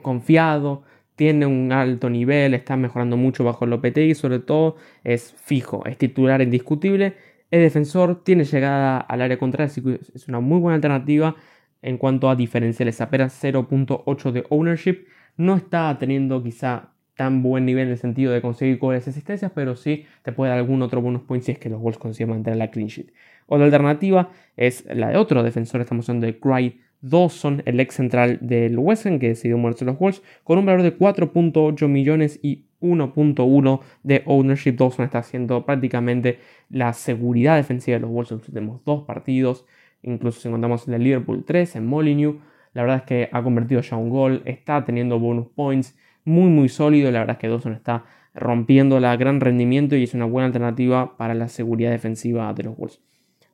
confiado, 0.00 0.84
tiene 1.16 1.44
un 1.44 1.72
alto 1.72 2.08
nivel, 2.08 2.54
está 2.54 2.76
mejorando 2.76 3.16
mucho 3.16 3.42
bajo 3.42 3.66
y 3.66 4.14
sobre 4.14 4.38
todo 4.38 4.76
es 5.02 5.32
fijo, 5.32 5.84
es 5.84 5.98
titular 5.98 6.40
indiscutible 6.40 7.16
es 7.50 7.60
defensor, 7.60 8.22
tiene 8.22 8.44
llegada 8.44 8.98
al 9.00 9.22
área 9.22 9.40
contraria, 9.40 9.66
así 9.66 9.82
que 9.82 9.98
es 10.14 10.28
una 10.28 10.38
muy 10.38 10.60
buena 10.60 10.76
alternativa 10.76 11.34
en 11.82 11.98
cuanto 11.98 12.30
a 12.30 12.36
diferenciales. 12.36 13.00
Apenas 13.00 13.42
0.8 13.42 14.30
de 14.30 14.46
ownership. 14.50 15.04
No 15.36 15.56
está 15.56 15.98
teniendo 15.98 16.40
quizá 16.44 16.92
tan 17.20 17.42
buen 17.42 17.66
nivel 17.66 17.84
en 17.84 17.90
el 17.90 17.98
sentido 17.98 18.32
de 18.32 18.40
conseguir 18.40 18.78
goles 18.78 19.06
y 19.06 19.10
asistencias, 19.10 19.52
pero 19.54 19.76
sí 19.76 20.06
te 20.22 20.32
puede 20.32 20.48
dar 20.48 20.58
algún 20.58 20.80
otro 20.80 21.02
bonus 21.02 21.20
point 21.20 21.44
si 21.44 21.52
es 21.52 21.58
que 21.58 21.68
los 21.68 21.78
Wolves 21.78 21.98
consiguen 21.98 22.30
mantener 22.30 22.56
la 22.56 22.70
clean 22.70 22.88
sheet. 22.88 23.12
Otra 23.46 23.66
alternativa 23.66 24.30
es 24.56 24.86
la 24.86 25.10
de 25.10 25.18
otro 25.18 25.42
defensor, 25.42 25.82
estamos 25.82 26.08
hablando 26.08 26.26
de 26.26 26.40
Cry 26.40 26.80
Dawson, 27.02 27.62
el 27.66 27.78
ex 27.78 27.96
central 27.96 28.38
del 28.40 28.78
West 28.78 29.04
que 29.04 29.28
decidió 29.28 29.58
muerto 29.58 29.84
los 29.84 29.98
Wolves, 29.98 30.22
con 30.44 30.56
un 30.56 30.64
valor 30.64 30.80
de 30.80 30.96
4.8 30.96 31.88
millones 31.88 32.40
y 32.42 32.64
1.1 32.80 33.80
de 34.02 34.22
ownership. 34.24 34.76
Dawson 34.78 35.04
está 35.04 35.18
haciendo 35.18 35.66
prácticamente 35.66 36.38
la 36.70 36.94
seguridad 36.94 37.56
defensiva 37.56 37.96
de 37.96 38.00
los 38.00 38.10
Wolves 38.10 38.32
en 38.32 38.38
los 38.38 38.48
últimos 38.48 38.84
dos 38.86 39.02
partidos. 39.02 39.66
Incluso 40.02 40.40
si 40.40 40.48
encontramos 40.48 40.88
en 40.88 40.94
el 40.94 41.04
Liverpool 41.04 41.44
3, 41.44 41.76
en 41.76 41.86
Molyneux. 41.86 42.38
La 42.72 42.80
verdad 42.80 42.98
es 42.98 43.02
que 43.02 43.28
ha 43.30 43.42
convertido 43.42 43.82
ya 43.82 43.98
un 43.98 44.08
gol, 44.08 44.40
está 44.46 44.82
teniendo 44.86 45.18
bonus 45.18 45.48
points 45.48 45.94
muy 46.24 46.50
muy 46.50 46.68
sólido. 46.68 47.10
La 47.10 47.20
verdad 47.20 47.36
es 47.36 47.40
que 47.40 47.48
Dawson 47.48 47.72
está 47.72 48.04
rompiendo 48.34 49.00
la 49.00 49.16
gran 49.16 49.40
rendimiento 49.40 49.96
y 49.96 50.04
es 50.04 50.14
una 50.14 50.24
buena 50.24 50.46
alternativa 50.46 51.16
para 51.16 51.34
la 51.34 51.48
seguridad 51.48 51.90
defensiva 51.90 52.52
de 52.54 52.64
los 52.64 52.76
Wolves. 52.76 53.00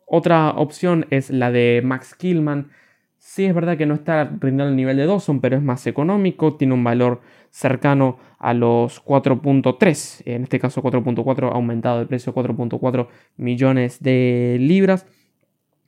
Otra 0.07 0.51
opción 0.51 1.07
es 1.11 1.31
la 1.31 1.51
de 1.51 1.83
Max 1.85 2.15
Killman 2.15 2.71
Sí, 3.27 3.45
es 3.45 3.55
verdad 3.55 3.77
que 3.77 3.87
no 3.87 3.95
está 3.95 4.25
rindiendo 4.25 4.69
el 4.69 4.77
nivel 4.77 4.97
de 4.97 5.05
Dawson, 5.05 5.41
pero 5.41 5.57
es 5.57 5.63
más 5.63 5.85
económico, 5.89 6.55
tiene 6.57 6.75
un 6.75 6.85
valor 6.85 7.21
cercano 7.51 8.19
a 8.39 8.55
los 8.55 9.05
4.3, 9.05 10.23
en 10.27 10.45
este 10.45 10.61
caso 10.61 10.81
4.4, 10.81 11.51
aumentado 11.53 11.99
de 11.99 12.07
precio 12.07 12.33
4.4 12.33 13.09
millones 13.37 14.01
de 14.01 14.59
libras. 14.61 15.07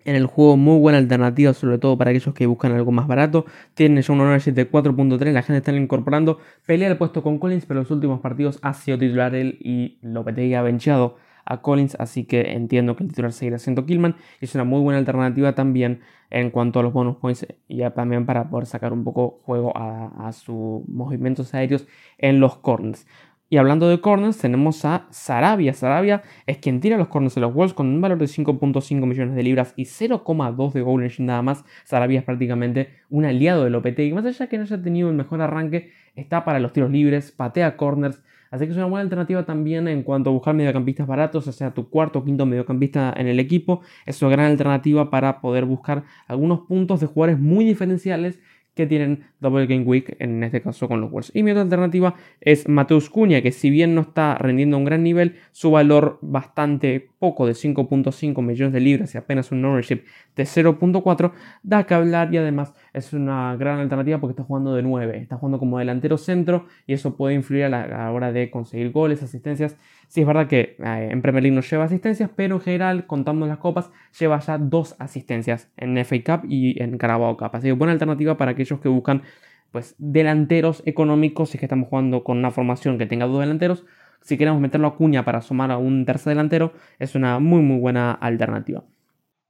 En 0.09 0.17
el 0.17 0.25
juego 0.25 0.57
muy 0.57 0.79
buena 0.79 0.97
alternativa, 0.97 1.53
sobre 1.53 1.77
todo 1.77 1.99
para 1.99 2.12
aquellos 2.12 2.33
que 2.33 2.47
buscan 2.47 2.73
algo 2.73 2.91
más 2.91 3.07
barato. 3.07 3.45
Tiene 3.75 4.00
ya 4.00 4.12
un 4.15 4.21
de 4.21 4.71
4.3, 4.71 5.33
la 5.33 5.43
gente 5.43 5.59
está 5.59 5.71
incorporando. 5.73 6.38
Pelea 6.65 6.88
el 6.88 6.97
puesto 6.97 7.23
con 7.23 7.38
Collins, 7.38 7.67
pero 7.67 7.81
los 7.81 7.91
últimos 7.91 8.21
partidos 8.21 8.59
ha 8.62 8.73
sido 8.73 8.97
titular 8.97 9.35
él 9.35 9.59
y 9.61 9.99
Lopetegui 10.00 10.55
ha 10.55 10.62
benchado 10.62 11.17
a 11.45 11.61
Collins, 11.61 11.95
así 11.99 12.25
que 12.25 12.53
entiendo 12.53 12.97
que 12.97 13.05
el 13.05 13.11
titular 13.11 13.35
seguirá 13.35 13.59
siendo 13.59 13.85
Killman. 13.85 14.17
Es 14.41 14.55
una 14.55 14.65
muy 14.65 14.81
buena 14.81 14.99
alternativa 14.99 15.55
también 15.55 16.00
en 16.31 16.50
cuanto 16.50 16.81
a 16.81 16.83
los 16.83 16.95
bonus 16.95 17.17
points 17.17 17.47
y 17.69 17.83
también 17.91 18.25
para 18.25 18.49
poder 18.49 18.65
sacar 18.65 18.95
un 18.95 19.05
poco 19.05 19.41
juego 19.45 19.73
a, 19.77 20.33
sus 20.33 20.88
movimientos 20.88 21.53
aéreos 21.53 21.87
en 22.17 22.41
los 22.41 22.57
corners. 22.57 23.07
Y 23.50 23.57
hablando 23.57 23.88
de 23.88 24.00
corners, 24.00 24.37
tenemos 24.37 24.85
a 24.85 25.07
Sarabia. 25.11 25.73
Sarabia 25.73 26.23
es 26.47 26.59
quien 26.59 26.81
tira 26.81 26.99
los 26.99 27.09
corners 27.09 27.35
de 27.35 27.40
los 27.40 27.55
Wolves 27.55 27.73
con 27.73 27.87
un 27.87 27.99
valor 27.99 28.19
de 28.19 28.26
5.5 28.26 29.07
millones 29.07 29.35
de 29.35 29.43
libras 29.43 29.73
y 29.75 29.85
0,2 29.85 30.73
de 30.73 30.83
goal 30.83 31.11
nada 31.21 31.40
más. 31.40 31.64
Sarabia 31.85 32.19
es 32.19 32.25
prácticamente 32.26 32.90
un 33.09 33.25
aliado 33.25 33.64
del 33.64 33.75
OPT 33.75 34.00
y 34.00 34.12
más 34.12 34.26
allá 34.26 34.49
que 34.49 34.59
no 34.59 34.64
haya 34.64 34.83
tenido 34.83 35.09
el 35.09 35.17
mejor 35.17 35.40
arranque, 35.40 35.93
está 36.14 36.45
para 36.45 36.61
los 36.61 36.75
tiros 36.75 36.90
libres, 36.90 37.33
patea 37.33 37.78
corners, 37.78 38.23
Así 38.50 38.64
que 38.64 38.71
es 38.71 38.76
una 38.76 38.87
buena 38.87 39.02
alternativa 39.02 39.45
también 39.45 39.88
en 39.88 40.02
cuanto 40.02 40.31
a 40.31 40.33
buscar 40.33 40.55
mediocampistas 40.55 41.07
baratos, 41.07 41.47
o 41.47 41.52
sea, 41.52 41.75
tu 41.75 41.90
cuarto 41.90 42.21
o 42.21 42.25
quinto 42.25 42.47
mediocampista 42.47 43.12
en 43.17 43.26
el 43.26 43.40
equipo. 43.40 43.83
Es 44.07 44.23
una 44.23 44.31
gran 44.31 44.47
alternativa 44.47 45.11
para 45.11 45.40
poder 45.40 45.64
buscar 45.67 46.05
algunos 46.26 46.61
puntos 46.61 47.00
de 47.00 47.07
jugadores 47.07 47.38
muy 47.38 47.64
diferenciales 47.64 48.38
que 48.79 48.87
tienen 48.87 49.25
Double 49.41 49.67
Game 49.67 49.83
Week, 49.83 50.17
en 50.21 50.43
este 50.45 50.63
caso 50.63 50.89
con 50.89 51.01
los 51.01 51.11
Wolves. 51.11 51.33
Y 51.35 51.43
mi 51.43 51.51
otra 51.51 51.63
alternativa 51.63 52.15
es 52.41 52.69
Mateus 52.69 53.11
Cuña, 53.11 53.43
que 53.43 53.51
si 53.51 53.71
bien 53.71 53.95
no 53.95 54.03
está 54.03 54.37
rendiendo 54.37 54.79
un 54.79 54.85
gran 54.85 55.03
nivel, 55.03 55.35
su 55.51 55.73
valor 55.73 56.19
bastante 56.23 57.08
poco 57.19 57.47
de 57.47 57.53
5.5 57.53 58.43
millones 58.43 58.73
de 58.73 58.81
libras 58.81 59.15
y 59.15 59.19
apenas 59.19 59.51
un 59.53 59.65
ownership 59.65 60.03
de 60.37 60.45
0.4 60.45 61.33
da 61.63 61.85
que 61.85 61.95
hablar 61.95 62.33
y 62.33 62.39
además 62.39 62.75
es 62.93 63.13
una 63.13 63.57
gran 63.57 63.81
alternativa 63.81 64.19
porque 64.19 64.33
está 64.33 64.45
jugando 64.45 64.75
de 64.75 64.83
9, 64.83 65.19
está 65.19 65.37
jugando 65.37 65.59
como 65.59 65.79
delantero 65.79 66.19
centro 66.19 66.67
y 66.87 66.93
eso 66.93 67.17
puede 67.17 67.35
influir 67.35 67.65
a 67.65 67.69
la, 67.69 68.13
hora 68.13 68.33
de 68.33 68.51
conseguir 68.51 68.93
goles, 68.93 69.23
asistencias. 69.23 69.77
Sí 70.09 70.23
es 70.23 70.27
verdad 70.27 70.47
que 70.47 70.77
eh, 70.79 71.09
en 71.11 71.21
Premier 71.23 71.43
League 71.43 71.55
no 71.55 71.63
lleva 71.63 71.85
asistencias, 71.85 72.31
pero 72.35 72.57
en 72.57 72.61
general, 72.61 73.07
contando 73.07 73.47
las 73.47 73.59
copas, 73.59 73.91
lleva 74.19 74.39
ya 74.41 74.57
dos 74.59 74.97
asistencias 74.99 75.71
en 75.77 76.03
FA 76.05 76.17
Cup 76.25 76.47
y 76.49 76.83
en 76.83 76.97
Carabao 76.99 77.37
Cup. 77.37 77.51
Así 77.53 77.67
que 77.67 77.73
buena 77.73 77.93
alternativa 77.93 78.37
para 78.37 78.53
aquellos 78.53 78.81
que 78.81 78.89
buscan 78.89 79.23
pues 79.71 79.95
delanteros 79.99 80.83
económicos, 80.87 81.51
si 81.51 81.57
es 81.57 81.61
que 81.61 81.67
estamos 81.67 81.89
jugando 81.89 82.25
con 82.25 82.39
una 82.39 82.51
formación 82.51 82.97
que 82.99 83.07
tenga 83.07 83.27
dos 83.27 83.41
delanteros, 83.41 83.85
si 84.23 84.37
queremos 84.37 84.61
meterlo 84.61 84.89
a 84.89 84.97
cuña 84.97 85.25
para 85.25 85.41
sumar 85.41 85.71
a 85.71 85.79
un 85.79 86.05
tercer 86.05 86.31
delantero, 86.31 86.73
es 86.99 87.15
una 87.15 87.39
muy 87.39 87.63
muy 87.63 87.79
buena 87.79 88.13
alternativa. 88.13 88.83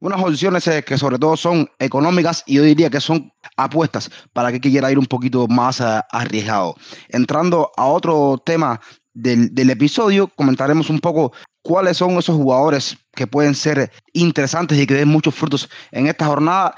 Unas 0.01 0.23
opciones 0.23 0.67
eh, 0.69 0.85
que 0.85 0.97
sobre 0.97 1.19
todo 1.19 1.37
son 1.37 1.69
económicas 1.81 2.45
y 2.47 2.55
yo 2.55 2.63
diría 2.63 2.89
que 2.89 3.01
son 3.01 3.33
apuestas 3.57 4.11
para 4.33 4.53
que 4.53 4.61
quiera 4.61 4.93
ir 4.93 4.99
un 4.99 5.07
poquito 5.07 5.49
más 5.49 5.81
eh, 5.81 6.01
arriesgado. 6.13 6.77
Entrando 7.09 7.73
a 7.77 7.87
otro 7.87 8.41
tema 8.45 8.81
del, 9.13 9.53
del, 9.53 9.71
episodio, 9.71 10.29
comentaremos 10.29 10.89
un 10.89 11.01
poco 11.01 11.33
cuáles 11.63 11.97
son 11.97 12.13
esos 12.13 12.37
jugadores 12.37 12.97
que 13.17 13.27
pueden 13.27 13.57
ser 13.57 13.91
interesantes 14.13 14.79
y 14.79 14.87
que 14.87 14.95
den 14.95 15.09
muchos 15.09 15.35
frutos 15.35 15.69
en 15.91 16.07
esta 16.07 16.27
jornada 16.27 16.77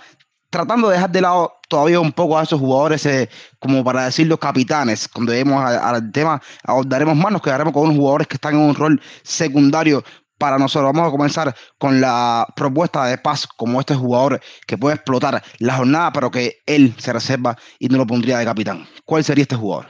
tratando 0.50 0.88
de 0.88 0.94
dejar 0.94 1.10
de 1.10 1.20
lado 1.20 1.52
todavía 1.68 2.00
un 2.00 2.12
poco 2.12 2.38
a 2.38 2.42
esos 2.42 2.60
jugadores, 2.60 3.06
eh, 3.06 3.28
como 3.58 3.82
para 3.84 4.04
decir 4.04 4.26
los 4.26 4.38
capitanes, 4.38 5.08
cuando 5.08 5.32
lleguemos 5.32 5.64
al 5.64 6.10
tema, 6.12 6.42
abordaremos 6.64 7.16
más, 7.16 7.32
nos 7.32 7.42
quedaremos 7.42 7.72
con 7.72 7.84
unos 7.84 7.96
jugadores 7.96 8.26
que 8.26 8.34
están 8.34 8.54
en 8.54 8.60
un 8.60 8.74
rol 8.74 9.00
secundario 9.22 10.02
para 10.36 10.58
nosotros. 10.58 10.92
Vamos 10.92 11.08
a 11.08 11.10
comenzar 11.12 11.54
con 11.78 12.00
la 12.00 12.46
propuesta 12.56 13.04
de 13.04 13.18
Paz 13.18 13.46
como 13.46 13.78
este 13.78 13.94
jugador 13.94 14.40
que 14.66 14.76
puede 14.76 14.96
explotar 14.96 15.42
la 15.58 15.74
jornada, 15.74 16.12
pero 16.12 16.30
que 16.30 16.56
él 16.66 16.94
se 16.98 17.12
reserva 17.12 17.56
y 17.78 17.88
no 17.88 17.98
lo 17.98 18.06
pondría 18.06 18.38
de 18.38 18.44
capitán. 18.44 18.86
¿Cuál 19.04 19.22
sería 19.22 19.42
este 19.42 19.56
jugador? 19.56 19.86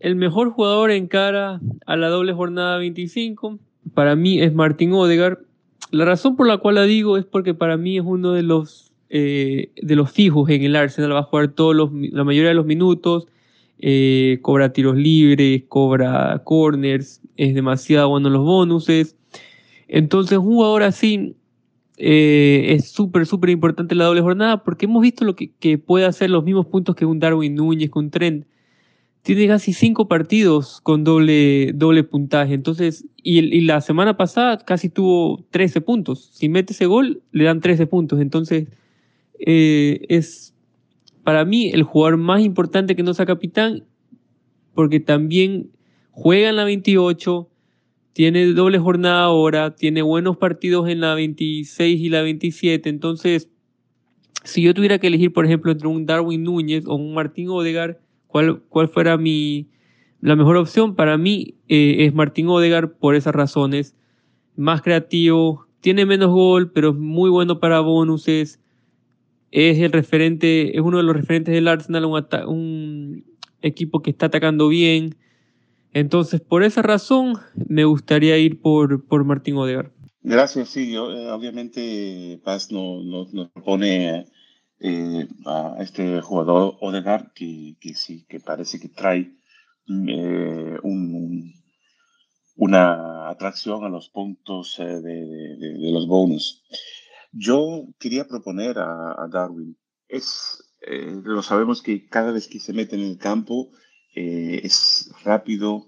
El 0.00 0.16
mejor 0.16 0.50
jugador 0.50 0.90
en 0.90 1.06
cara 1.06 1.60
a 1.86 1.96
la 1.96 2.08
doble 2.08 2.32
jornada 2.32 2.78
25 2.78 3.58
para 3.94 4.16
mí 4.16 4.40
es 4.40 4.52
Martín 4.52 4.92
Odegar. 4.94 5.40
La 5.90 6.04
razón 6.04 6.36
por 6.36 6.46
la 6.46 6.58
cual 6.58 6.76
la 6.76 6.84
digo 6.84 7.18
es 7.18 7.24
porque 7.24 7.54
para 7.54 7.76
mí 7.76 7.98
es 7.98 8.04
uno 8.04 8.32
de 8.32 8.42
los 8.42 8.89
eh, 9.10 9.72
de 9.82 9.96
los 9.96 10.12
fijos 10.12 10.48
en 10.50 10.62
el 10.62 10.76
Arsenal, 10.76 11.12
va 11.12 11.20
a 11.20 11.24
jugar 11.24 11.48
todos 11.48 11.74
los, 11.74 11.90
la 11.92 12.24
mayoría 12.24 12.50
de 12.50 12.54
los 12.54 12.66
minutos, 12.66 13.26
eh, 13.80 14.38
cobra 14.42 14.72
tiros 14.72 14.96
libres, 14.96 15.64
cobra 15.68 16.42
corners, 16.44 17.20
es 17.36 17.54
demasiado 17.54 18.10
bueno 18.10 18.28
en 18.28 18.34
los 18.34 18.44
bonuses. 18.44 19.16
Entonces, 19.88 20.38
un 20.38 20.44
jugador 20.44 20.84
así 20.84 21.34
eh, 21.96 22.74
es 22.74 22.88
súper, 22.88 23.26
súper 23.26 23.50
importante 23.50 23.94
la 23.94 24.04
doble 24.04 24.22
jornada 24.22 24.62
porque 24.64 24.86
hemos 24.86 25.02
visto 25.02 25.24
lo 25.24 25.34
que, 25.36 25.78
puede 25.78 26.06
hacer 26.06 26.30
los 26.30 26.44
mismos 26.44 26.66
puntos 26.66 26.94
que 26.94 27.04
un 27.04 27.18
Darwin 27.18 27.54
Núñez, 27.54 27.90
con 27.90 28.04
un 28.04 28.10
Trent. 28.10 28.46
tiene 29.22 29.48
casi 29.48 29.72
cinco 29.72 30.08
partidos 30.08 30.80
con 30.82 31.04
doble, 31.04 31.72
doble 31.74 32.04
puntaje. 32.04 32.54
Entonces, 32.54 33.04
y, 33.22 33.60
la 33.62 33.80
semana 33.80 34.16
pasada 34.16 34.58
casi 34.58 34.88
tuvo 34.88 35.44
13 35.50 35.80
puntos. 35.80 36.30
Si 36.32 36.48
mete 36.48 36.72
ese 36.72 36.86
gol, 36.86 37.22
le 37.32 37.44
dan 37.44 37.60
13 37.60 37.86
puntos. 37.86 38.20
Entonces, 38.20 38.68
eh, 39.46 40.00
es 40.08 40.54
para 41.24 41.44
mí 41.44 41.70
el 41.70 41.82
jugador 41.82 42.16
más 42.16 42.42
importante 42.42 42.96
que 42.96 43.02
no 43.02 43.14
sea 43.14 43.26
capitán, 43.26 43.84
porque 44.74 45.00
también 45.00 45.70
juega 46.10 46.48
en 46.48 46.56
la 46.56 46.64
28, 46.64 47.48
tiene 48.12 48.46
doble 48.46 48.78
jornada 48.78 49.24
ahora, 49.24 49.74
tiene 49.74 50.02
buenos 50.02 50.36
partidos 50.36 50.88
en 50.88 51.00
la 51.00 51.14
26 51.14 52.00
y 52.00 52.08
la 52.08 52.22
27. 52.22 52.88
Entonces, 52.88 53.48
si 54.44 54.62
yo 54.62 54.74
tuviera 54.74 54.98
que 54.98 55.06
elegir, 55.06 55.32
por 55.32 55.44
ejemplo, 55.44 55.72
entre 55.72 55.88
un 55.88 56.06
Darwin 56.06 56.42
Núñez 56.42 56.84
o 56.86 56.94
un 56.94 57.14
Martín 57.14 57.48
Odegar, 57.48 58.00
¿cuál, 58.26 58.62
cuál 58.68 58.88
fuera 58.88 59.16
mi, 59.16 59.68
la 60.20 60.36
mejor 60.36 60.56
opción? 60.56 60.94
Para 60.94 61.16
mí 61.18 61.54
eh, 61.68 61.96
es 62.00 62.14
Martín 62.14 62.48
Odegar 62.48 62.92
por 62.92 63.14
esas 63.14 63.34
razones. 63.34 63.94
Más 64.56 64.82
creativo, 64.82 65.66
tiene 65.80 66.06
menos 66.06 66.30
gol, 66.30 66.72
pero 66.72 66.90
es 66.90 66.96
muy 66.96 67.30
bueno 67.30 67.60
para 67.60 67.80
bonuses. 67.80 68.60
Es 69.50 69.78
el 69.78 69.92
referente, 69.92 70.76
es 70.76 70.80
uno 70.80 70.98
de 70.98 71.02
los 71.02 71.16
referentes 71.16 71.54
del 71.54 71.68
Arsenal, 71.68 72.04
un, 72.04 72.24
un 72.46 73.24
equipo 73.62 74.02
que 74.02 74.10
está 74.10 74.26
atacando 74.26 74.68
bien. 74.68 75.16
Entonces, 75.92 76.40
por 76.40 76.62
esa 76.62 76.82
razón, 76.82 77.38
me 77.68 77.84
gustaría 77.84 78.38
ir 78.38 78.60
por, 78.60 79.06
por 79.06 79.24
Martín 79.24 79.56
Odegar. 79.56 79.92
Gracias, 80.22 80.68
sí, 80.68 80.92
yo, 80.92 81.10
eh, 81.12 81.30
obviamente 81.30 82.40
Paz 82.44 82.70
nos 82.70 83.04
no, 83.04 83.26
no 83.32 83.50
propone 83.50 84.26
eh, 84.78 85.28
a 85.46 85.76
este 85.80 86.20
jugador 86.20 86.76
Odegaard 86.80 87.32
que, 87.32 87.76
que, 87.80 87.94
sí, 87.94 88.26
que 88.28 88.38
parece 88.38 88.78
que 88.78 88.88
trae 88.88 89.32
eh, 90.08 90.76
un, 90.82 91.54
una 92.56 93.30
atracción 93.30 93.82
a 93.84 93.88
los 93.88 94.10
puntos 94.10 94.76
de, 94.76 95.00
de, 95.00 95.90
los 95.90 96.06
bonus. 96.06 96.62
Yo 97.32 97.86
quería 97.98 98.26
proponer 98.26 98.78
a, 98.78 99.28
Darwin, 99.30 99.78
es, 100.08 100.62
lo 100.80 101.42
sabemos 101.42 101.82
que 101.82 102.06
cada 102.06 102.32
vez 102.32 102.48
que 102.48 102.58
se 102.58 102.72
mete 102.72 102.96
en 102.96 103.02
el 103.02 103.18
campo 103.18 103.70
es 104.14 105.10
rápido, 105.22 105.86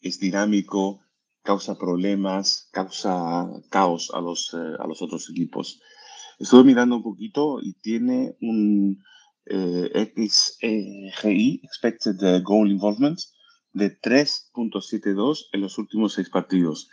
es 0.00 0.18
dinámico, 0.18 1.00
causa 1.42 1.78
problemas, 1.78 2.68
causa 2.72 3.48
caos 3.70 4.10
a 4.14 4.20
los, 4.20 4.54
eh, 4.54 4.76
a 4.78 4.86
los 4.86 5.02
otros 5.02 5.28
equipos. 5.30 5.80
Estuve 6.38 6.64
mirando 6.64 6.96
un 6.96 7.02
poquito 7.02 7.58
y 7.60 7.74
tiene 7.74 8.36
un 8.40 9.02
eh, 9.46 10.12
XGI, 10.14 11.60
Expected 11.62 12.42
Goal 12.42 12.70
Involvement, 12.70 13.18
de 13.72 14.00
3.72 14.00 15.46
en 15.52 15.60
los 15.60 15.78
últimos 15.78 16.14
seis 16.14 16.30
partidos. 16.30 16.88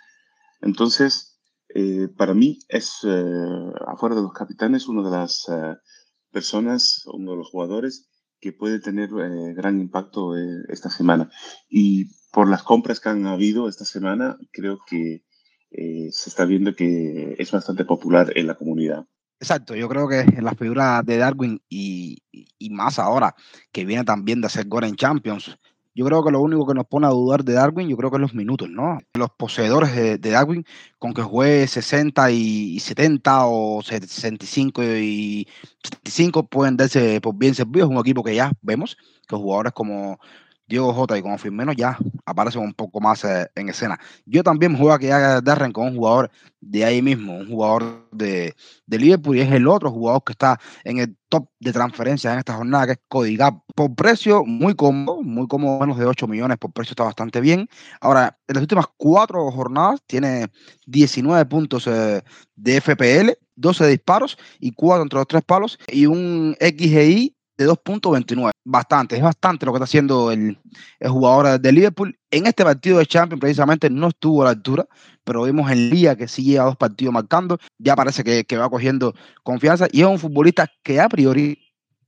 Entonces, 0.62 1.37
eh, 1.70 2.08
para 2.16 2.34
mí 2.34 2.60
es, 2.70 3.06
afuera 3.88 4.16
de 4.16 4.22
los 4.22 4.34
capitanes, 4.34 4.88
una 4.88 5.04
de 5.04 5.16
las 5.16 5.48
personas, 6.32 7.04
uno 7.06 7.32
de 7.32 7.38
los 7.38 7.50
jugadores 7.50 8.10
que 8.40 8.54
puede 8.54 8.80
tener 8.80 9.10
gran 9.56 9.80
impacto 9.80 10.36
esta 10.70 10.90
semana. 10.90 11.30
Y 11.70 12.12
por 12.32 12.48
las 12.50 12.64
compras 12.64 13.00
que 13.00 13.10
han 13.10 13.26
habido 13.26 13.68
esta 13.68 13.86
semana, 13.86 14.38
creo 14.52 14.80
que 14.88 15.24
eh, 15.72 16.10
se 16.12 16.30
está 16.30 16.46
viendo 16.46 16.76
que 16.76 17.36
es 17.38 17.52
bastante 17.52 17.86
popular 17.86 18.32
en 18.36 18.48
la 18.48 18.56
comunidad. 18.56 19.06
Exacto, 19.40 19.76
yo 19.76 19.88
creo 19.88 20.08
que 20.08 20.22
en 20.22 20.44
las 20.44 20.58
figuras 20.58 21.06
de 21.06 21.18
Darwin 21.18 21.62
y, 21.70 22.24
y, 22.32 22.70
más 22.72 22.98
ahora, 22.98 23.36
que 23.72 23.86
viene 23.86 24.04
también 24.04 24.42
de 24.42 24.48
hacer 24.48 24.68
gol 24.68 24.86
en 24.86 24.96
Champions, 24.96 25.58
yo 25.98 26.06
creo 26.06 26.24
que 26.24 26.30
lo 26.30 26.42
único 26.42 26.68
que 26.68 26.76
nos 26.76 26.86
pone 26.86 27.08
a 27.08 27.10
dudar 27.10 27.44
de 27.44 27.54
Darwin, 27.54 27.90
yo 27.90 27.98
creo 27.98 28.12
que 28.12 28.18
es 28.18 28.22
los 28.22 28.36
minutos, 28.36 28.70
¿no? 28.70 29.00
Los 29.16 29.32
poseedores 29.32 29.96
de, 29.96 30.30
Darwin, 30.30 30.64
con 31.00 31.12
que 31.12 31.24
juegue 31.24 31.66
60 31.66 32.30
y 32.30 32.80
70 32.80 33.48
o 33.48 33.82
65 33.82 34.84
y 34.84 35.48
75, 35.84 36.48
pueden 36.50 36.78
darse 36.78 37.20
por 37.20 37.36
bien 37.36 37.56
servidos. 37.56 37.90
Es 37.90 37.96
un 37.96 38.00
equipo 38.00 38.24
que 38.24 38.36
ya 38.36 38.52
vemos 38.62 38.96
que 39.28 39.36
jugadores 39.36 39.74
como 39.74 40.20
Diego 40.68 40.94
Jota 40.94 41.18
y 41.18 41.22
como 41.22 41.38
ya 41.76 41.98
aparecen 42.26 42.62
un 42.62 42.74
poco 42.74 43.00
más 43.00 43.24
eh, 43.24 43.50
en 43.56 43.70
escena. 43.70 44.00
Yo 44.26 44.44
también 44.44 44.78
juego 44.78 44.94
a 44.94 45.42
Darren 45.42 45.72
con 45.72 45.88
un 45.88 45.96
jugador 45.96 46.30
de 46.60 46.84
ahí 46.84 47.02
mismo, 47.02 47.38
un 47.38 47.48
jugador 47.48 48.10
de, 48.12 48.54
de, 48.86 49.00
Liverpool 49.00 49.38
y 49.38 49.42
es 49.42 49.52
el 49.52 49.68
otro 49.68 49.92
jugador 49.92 50.24
que 50.26 50.34
está 50.34 50.60
en 50.84 51.00
el 51.00 51.16
top 51.30 51.48
de 51.60 51.72
transferencias 51.72 52.34
en 52.34 52.40
esta 52.40 52.56
jornada, 52.56 52.88
que 52.88 52.92
es 52.94 53.00
Cody. 53.08 53.38
Por 53.76 53.96
precio, 53.96 54.44
muy 54.44 54.76
cómodo, 54.76 55.22
muy 55.22 55.48
cómodo, 55.48 55.80
menos 55.80 55.98
de 55.98 56.06
8 56.06 56.28
millones 56.28 56.58
por 56.58 56.74
precio 56.74 56.92
está 56.92 57.04
bastante 57.04 57.40
bien. 57.40 57.70
Ahora, 58.02 58.38
en 58.48 58.56
las 58.56 58.62
últimas 58.62 58.88
cuatro 58.98 59.50
jornadas 59.52 60.02
tiene 60.06 60.48
19 60.88 61.46
puntos 61.46 61.88
eh, 61.88 62.22
de 62.56 62.82
FPL, 62.82 63.38
12 63.56 63.88
disparos 63.88 64.38
y 64.60 64.72
4 64.72 65.04
entre 65.04 65.20
los 65.20 65.28
tres 65.28 65.44
palos 65.44 65.80
y 65.88 66.08
un 66.08 66.58
XGI 66.60 67.37
de 67.58 67.68
2.29. 67.68 68.52
Bastante, 68.64 69.16
es 69.16 69.22
bastante 69.22 69.66
lo 69.66 69.72
que 69.72 69.78
está 69.78 69.86
haciendo 69.86 70.32
el, 70.32 70.58
jugador 71.02 71.60
de 71.60 71.72
Liverpool. 71.72 72.18
En 72.30 72.48
este 72.48 72.64
partido 72.64 73.00
de 73.00 73.06
Champions 73.06 73.40
precisamente 73.40 73.90
no 73.90 74.10
estuvo 74.10 74.42
a 74.42 74.46
la 74.46 74.52
altura, 74.52 74.88
pero 75.24 75.44
vimos 75.44 75.72
en 75.72 75.90
Liga 75.90 76.16
que 76.16 76.28
sí 76.28 76.44
lleva 76.44 76.66
dos 76.66 76.78
partidos 76.78 77.14
marcando. 77.14 77.58
Ya 77.78 77.96
parece 77.96 78.24
que, 78.24 78.46
que 78.46 78.58
va 78.58 78.70
cogiendo 78.70 79.14
confianza 79.44 79.88
y 79.92 80.02
es 80.02 80.08
un 80.08 80.20
futbolista 80.20 80.68
que 80.84 81.00
a 81.00 81.10
priori 81.10 81.60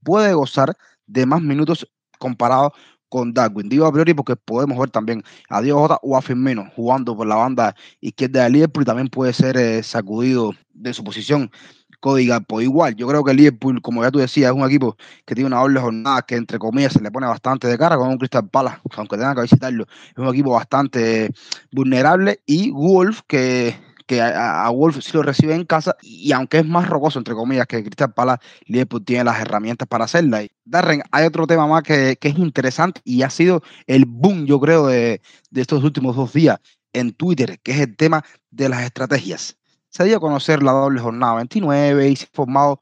puede 0.04 0.34
gozar 0.34 0.76
de 1.08 1.26
más 1.26 1.42
minutos 1.42 1.88
comparado 2.20 2.74
con 3.10 3.34
Darwin. 3.34 3.68
Digo 3.68 3.86
a 3.86 3.92
priori 3.92 4.14
porque 4.14 4.36
podemos 4.36 4.78
ver 4.78 4.92
también 4.92 5.24
a 5.50 5.62
Diego 5.62 5.80
Jota 5.80 6.00
o 6.04 6.16
a 6.16 6.22
Firmino 6.22 6.70
jugando 6.76 7.18
por 7.18 7.28
la 7.28 7.36
banda 7.36 7.76
izquierda 8.00 8.44
de 8.44 8.52
Liverpool 8.52 8.84
y 8.84 8.86
también 8.86 9.08
puede 9.08 9.34
ser 9.34 9.58
eh, 9.58 9.84
sacudido 9.84 10.54
de 10.72 10.94
su 10.94 11.04
posición 11.04 11.52
Código 12.00 12.40
pues 12.42 12.66
igual, 12.66 12.96
yo 12.96 13.08
creo 13.08 13.24
que 13.24 13.32
el 13.32 13.38
Liverpool, 13.38 13.82
como 13.82 14.04
ya 14.04 14.12
tú 14.12 14.20
decías, 14.20 14.52
es 14.52 14.56
un 14.56 14.66
equipo 14.66 14.96
que 15.26 15.36
tiene 15.36 15.48
una 15.48 15.60
doble 15.60 15.80
jornada 15.80 16.22
que 16.22 16.36
entre 16.36 16.58
comillas 16.60 16.94
se 16.94 17.02
le 17.02 17.12
pone 17.12 17.28
bastante 17.28 17.68
de 17.68 17.78
cara 17.78 17.98
con 17.98 18.10
un 18.10 18.18
Crystal 18.18 18.48
Palace, 18.48 18.78
aunque 18.96 19.18
tenga 19.18 19.36
que 19.36 19.42
visitarlo, 19.42 19.84
es 19.84 20.18
un 20.18 20.28
equipo 20.28 20.52
bastante 20.52 21.32
vulnerable 21.72 22.42
y 22.46 22.72
Wolf 22.72 23.22
que 23.28 23.76
que 24.10 24.24
a, 24.24 24.68
Wolf 24.72 24.98
sí 25.04 25.12
lo 25.14 25.22
recibe 25.22 25.54
en 25.54 25.66
casa 25.66 25.96
y 26.02 26.32
aunque 26.32 26.58
es 26.58 26.66
más 26.66 26.90
rocoso, 26.90 27.20
entre 27.20 27.36
comillas, 27.36 27.68
que 27.68 27.84
Crystal 27.84 28.12
Palace, 28.12 28.44
Liverpool 28.66 29.06
tiene 29.06 29.24
las 29.24 29.40
herramientas 29.40 29.88
para 29.88 30.06
hacerla. 30.06 30.48
Darren, 30.66 31.04
hay 31.12 31.28
otro 31.28 31.46
tema 31.46 31.68
más 31.68 31.84
que, 31.84 32.18
que, 32.20 32.30
es 32.30 32.40
interesante 32.40 33.02
y 33.04 33.22
ha 33.22 33.30
sido 33.30 33.62
el 33.86 34.06
boom, 34.08 34.48
yo 34.48 34.60
creo, 34.60 34.88
de, 34.88 35.22
de 35.52 35.62
estos 35.62 35.84
últimos 35.84 36.16
dos 36.16 36.34
días 36.34 36.58
en 36.92 37.14
Twitter, 37.14 37.60
que 37.62 37.72
es 37.74 37.82
el 37.82 37.96
tema 37.96 38.26
de 38.50 38.70
las 38.70 38.82
estrategias 38.82 39.59
se 39.90 40.06
dio 40.06 40.18
a 40.18 40.20
conocer 40.20 40.64
la 40.64 40.72
doble 40.72 41.00
jornada 41.00 41.36
29 41.36 42.10
y 42.10 42.16
se 42.16 42.26
ha 42.26 42.30
formado, 42.32 42.80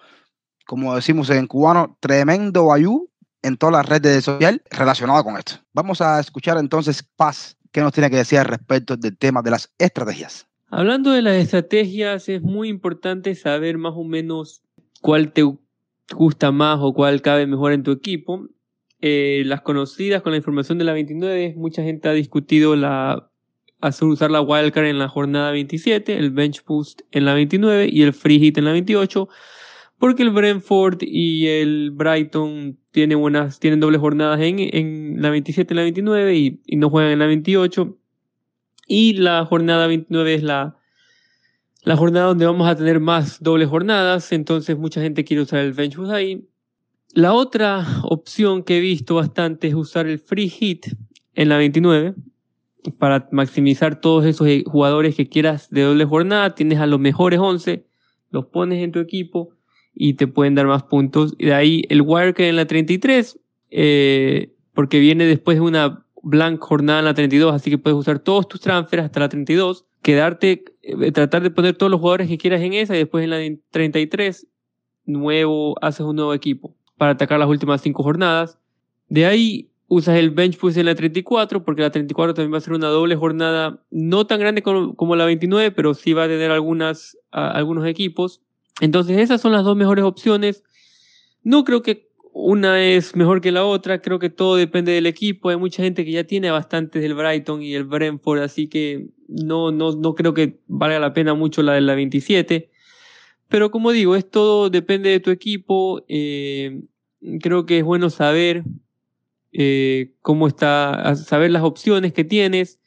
como 0.65 0.96
decimos 0.96 1.30
en 1.30 1.48
cubano, 1.48 1.98
tremendo 2.00 2.65
bayú 2.65 3.10
en 3.41 3.58
todas 3.58 3.74
las 3.74 3.86
redes 3.86 4.26
sociales 4.26 4.62
relacionadas 4.70 5.24
con 5.24 5.38
esto. 5.38 5.54
Vamos 5.74 6.02
a 6.02 6.20
escuchar 6.20 6.58
entonces 6.58 7.04
Paz, 7.15 7.58
¿qué 7.72 7.82
nos 7.82 7.93
tiene 7.93 8.10
que 8.10 8.17
decir 8.17 8.39
al 8.39 8.46
respecto 8.46 8.98
del 8.98 9.17
tema 9.17 9.41
de 9.41 9.52
las 9.52 9.74
estrategias? 9.78 10.48
Hablando 10.70 11.12
de 11.12 11.22
las 11.22 11.36
estrategias, 11.36 12.28
es 12.28 12.41
muy 12.41 12.67
importante 12.67 13.36
saber 13.36 13.78
más 13.78 13.93
o 13.96 14.04
menos 14.04 14.63
cuál 15.02 15.32
te 15.32 15.43
gusta 16.13 16.52
más 16.52 16.80
o 16.82 16.93
cuál 16.93 17.22
cabe 17.22 17.48
mejor 17.48 17.72
en 17.72 17.84
tu 17.84 17.91
equipo. 17.91 18.48
Eh, 19.00 19.43
las 19.46 19.62
conocidas 19.62 20.22
con 20.24 20.32
la 20.32 20.38
información 20.38 20.78
de 20.78 20.84
la 20.84 20.93
29, 20.93 21.54
mucha 21.56 21.84
gente 21.84 22.10
ha 22.10 22.13
discutido 22.13 22.76
la 22.76 23.30
hacer 23.81 24.07
usar 24.07 24.31
la 24.31 24.41
wildcard 24.41 24.85
en 24.85 24.99
la 24.99 25.07
jornada 25.07 25.51
27, 25.51 26.17
el 26.17 26.31
bench 26.31 26.63
boost 26.65 27.01
en 27.11 27.25
la 27.25 27.33
29 27.33 27.89
y 27.91 28.01
el 28.01 28.13
free 28.13 28.39
hit 28.39 28.57
en 28.57 28.65
la 28.65 28.71
28, 28.71 29.27
porque 29.99 30.23
el 30.23 30.31
Brentford 30.31 30.99
y 31.01 31.47
el 31.47 31.91
Brighton 31.91 32.77
tienen 32.91 33.19
buenas, 33.19 33.59
tienen 33.59 33.79
dobles 33.79 33.99
jornadas 33.99 34.39
en, 34.41 34.59
en 34.59 35.21
la 35.21 35.29
27 35.29 35.73
y 35.73 35.77
la 35.77 35.83
29 35.83 36.35
y, 36.35 36.61
y, 36.65 36.75
no 36.75 36.89
juegan 36.89 37.11
en 37.11 37.19
la 37.19 37.25
28. 37.27 37.97
Y 38.87 39.13
la 39.13 39.45
jornada 39.45 39.87
29 39.87 40.33
es 40.35 40.43
la, 40.43 40.77
la 41.83 41.97
jornada 41.97 42.27
donde 42.27 42.45
vamos 42.45 42.67
a 42.67 42.75
tener 42.75 42.99
más 42.99 43.41
dobles 43.41 43.69
jornadas, 43.69 44.31
entonces 44.31 44.77
mucha 44.77 45.01
gente 45.01 45.23
quiere 45.23 45.43
usar 45.43 45.59
el 45.59 45.73
bench 45.73 45.95
boost 45.95 46.11
ahí. 46.11 46.47
La 47.13 47.33
otra 47.33 47.85
opción 48.03 48.63
que 48.63 48.77
he 48.77 48.81
visto 48.81 49.15
bastante 49.15 49.67
es 49.67 49.73
usar 49.73 50.07
el 50.07 50.19
free 50.19 50.49
hit 50.49 50.87
en 51.33 51.49
la 51.49 51.57
29 51.57 52.15
para 52.97 53.27
maximizar 53.31 53.99
todos 53.99 54.25
esos 54.25 54.47
eh, 54.47 54.63
jugadores 54.65 55.15
que 55.15 55.27
quieras 55.27 55.69
de 55.69 55.81
doble 55.81 56.05
jornada. 56.05 56.55
Tienes 56.55 56.79
a 56.79 56.87
los 56.87 56.99
mejores 56.99 57.39
11, 57.39 57.85
los 58.31 58.45
pones 58.45 58.83
en 58.83 58.91
tu 58.91 58.99
equipo 58.99 59.49
y 59.93 60.13
te 60.13 60.27
pueden 60.27 60.55
dar 60.55 60.67
más 60.67 60.83
puntos. 60.83 61.37
De 61.37 61.53
ahí 61.53 61.83
el 61.89 62.01
Wildcard 62.01 62.47
en 62.47 62.55
la 62.55 62.65
33, 62.65 63.39
eh, 63.71 64.53
porque 64.73 64.99
viene 64.99 65.25
después 65.25 65.57
de 65.57 65.61
una 65.61 66.05
blank 66.21 66.59
jornada 66.59 66.99
en 66.99 67.05
la 67.05 67.13
32, 67.13 67.53
así 67.53 67.69
que 67.69 67.77
puedes 67.77 67.97
usar 67.97 68.19
todos 68.19 68.47
tus 68.47 68.61
transfers 68.61 69.03
hasta 69.03 69.21
la 69.21 69.29
32, 69.29 69.85
quedarte, 70.01 70.65
eh, 70.81 71.11
tratar 71.11 71.41
de 71.41 71.51
poner 71.51 71.75
todos 71.75 71.91
los 71.91 71.99
jugadores 71.99 72.27
que 72.27 72.37
quieras 72.37 72.61
en 72.61 72.73
esa 72.73 72.95
y 72.95 72.99
después 72.99 73.23
en 73.23 73.29
la 73.31 73.39
33, 73.71 74.47
nuevo, 75.05 75.75
haces 75.81 76.01
un 76.01 76.15
nuevo 76.15 76.33
equipo 76.33 76.75
para 76.97 77.11
atacar 77.11 77.39
las 77.39 77.49
últimas 77.49 77.81
cinco 77.81 78.03
jornadas. 78.03 78.59
De 79.09 79.25
ahí 79.25 79.69
usas 79.88 80.17
el 80.17 80.32
bench 80.32 80.60
boost 80.60 80.78
en 80.78 80.86
la 80.86 80.95
34, 80.95 81.63
porque 81.63 81.82
la 81.82 81.91
34 81.91 82.34
también 82.34 82.54
va 82.54 82.58
a 82.58 82.62
ser 82.62 82.73
una 82.73 82.88
doble 82.88 83.15
jornada, 83.15 83.82
no 83.89 84.28
tan 84.28 84.39
grande 84.39 84.62
como, 84.62 85.15
la 85.15 85.26
29, 85.26 85.71
pero 85.71 85.93
sí 85.93 86.13
va 86.13 86.26
a 86.26 86.28
tener 86.28 86.52
algunas, 86.52 87.17
algunos 87.32 87.86
equipos. 87.88 88.41
Entonces 88.82 89.17
esas 89.17 89.41
son 89.41 89.54
las 89.54 89.63
dos 89.63 89.76
mejores 89.76 90.04
opciones. 90.04 90.63
No 91.43 91.63
creo 91.63 91.82
que 91.82 92.08
una 92.34 92.84
es 92.84 93.15
mejor 93.15 93.41
que 93.41 93.52
la 93.52 93.65
otra, 93.65 94.02
creo 94.02 94.19
que 94.19 94.30
todo 94.30 94.58
depende 94.58 94.91
del 94.91 95.08
equipo. 95.08 95.50
Hay 95.50 95.58
mucha 95.58 95.82
gente 95.82 96.06
que 96.06 96.12
ya 96.12 96.26
tiene 96.26 96.52
bastantes 96.52 97.02
del 97.02 97.15
Brighton 97.15 97.63
y 97.63 97.73
el 97.73 97.86
Brentford, 97.86 98.41
así 98.41 98.67
que 98.67 99.08
no, 99.28 99.71
no, 99.71 99.93
no 99.93 100.13
creo 100.13 100.34
que 100.34 100.60
valga 100.67 101.00
la 101.00 101.13
pena 101.13 101.34
mucho 101.34 101.63
la 101.63 101.73
de 101.73 101.82
la 101.82 101.95
27. 101.95 102.69
Pero 103.47 103.71
como 103.71 103.91
digo, 103.91 104.15
es 104.15 104.30
todo 104.30 104.69
depende 104.69 105.10
de 105.10 105.19
tu 105.19 105.32
equipo. 105.32 106.04
Eh, 106.10 106.82
creo 107.41 107.65
que 107.65 107.80
es 107.80 107.84
bueno 107.84 108.10
saber 108.10 108.63
eh, 109.51 110.13
cómo 110.21 110.47
está, 110.47 111.15
saber 111.15 111.51
las 111.51 111.63
opciones 111.63 112.13
que 112.13 112.23
tienes 112.23 112.79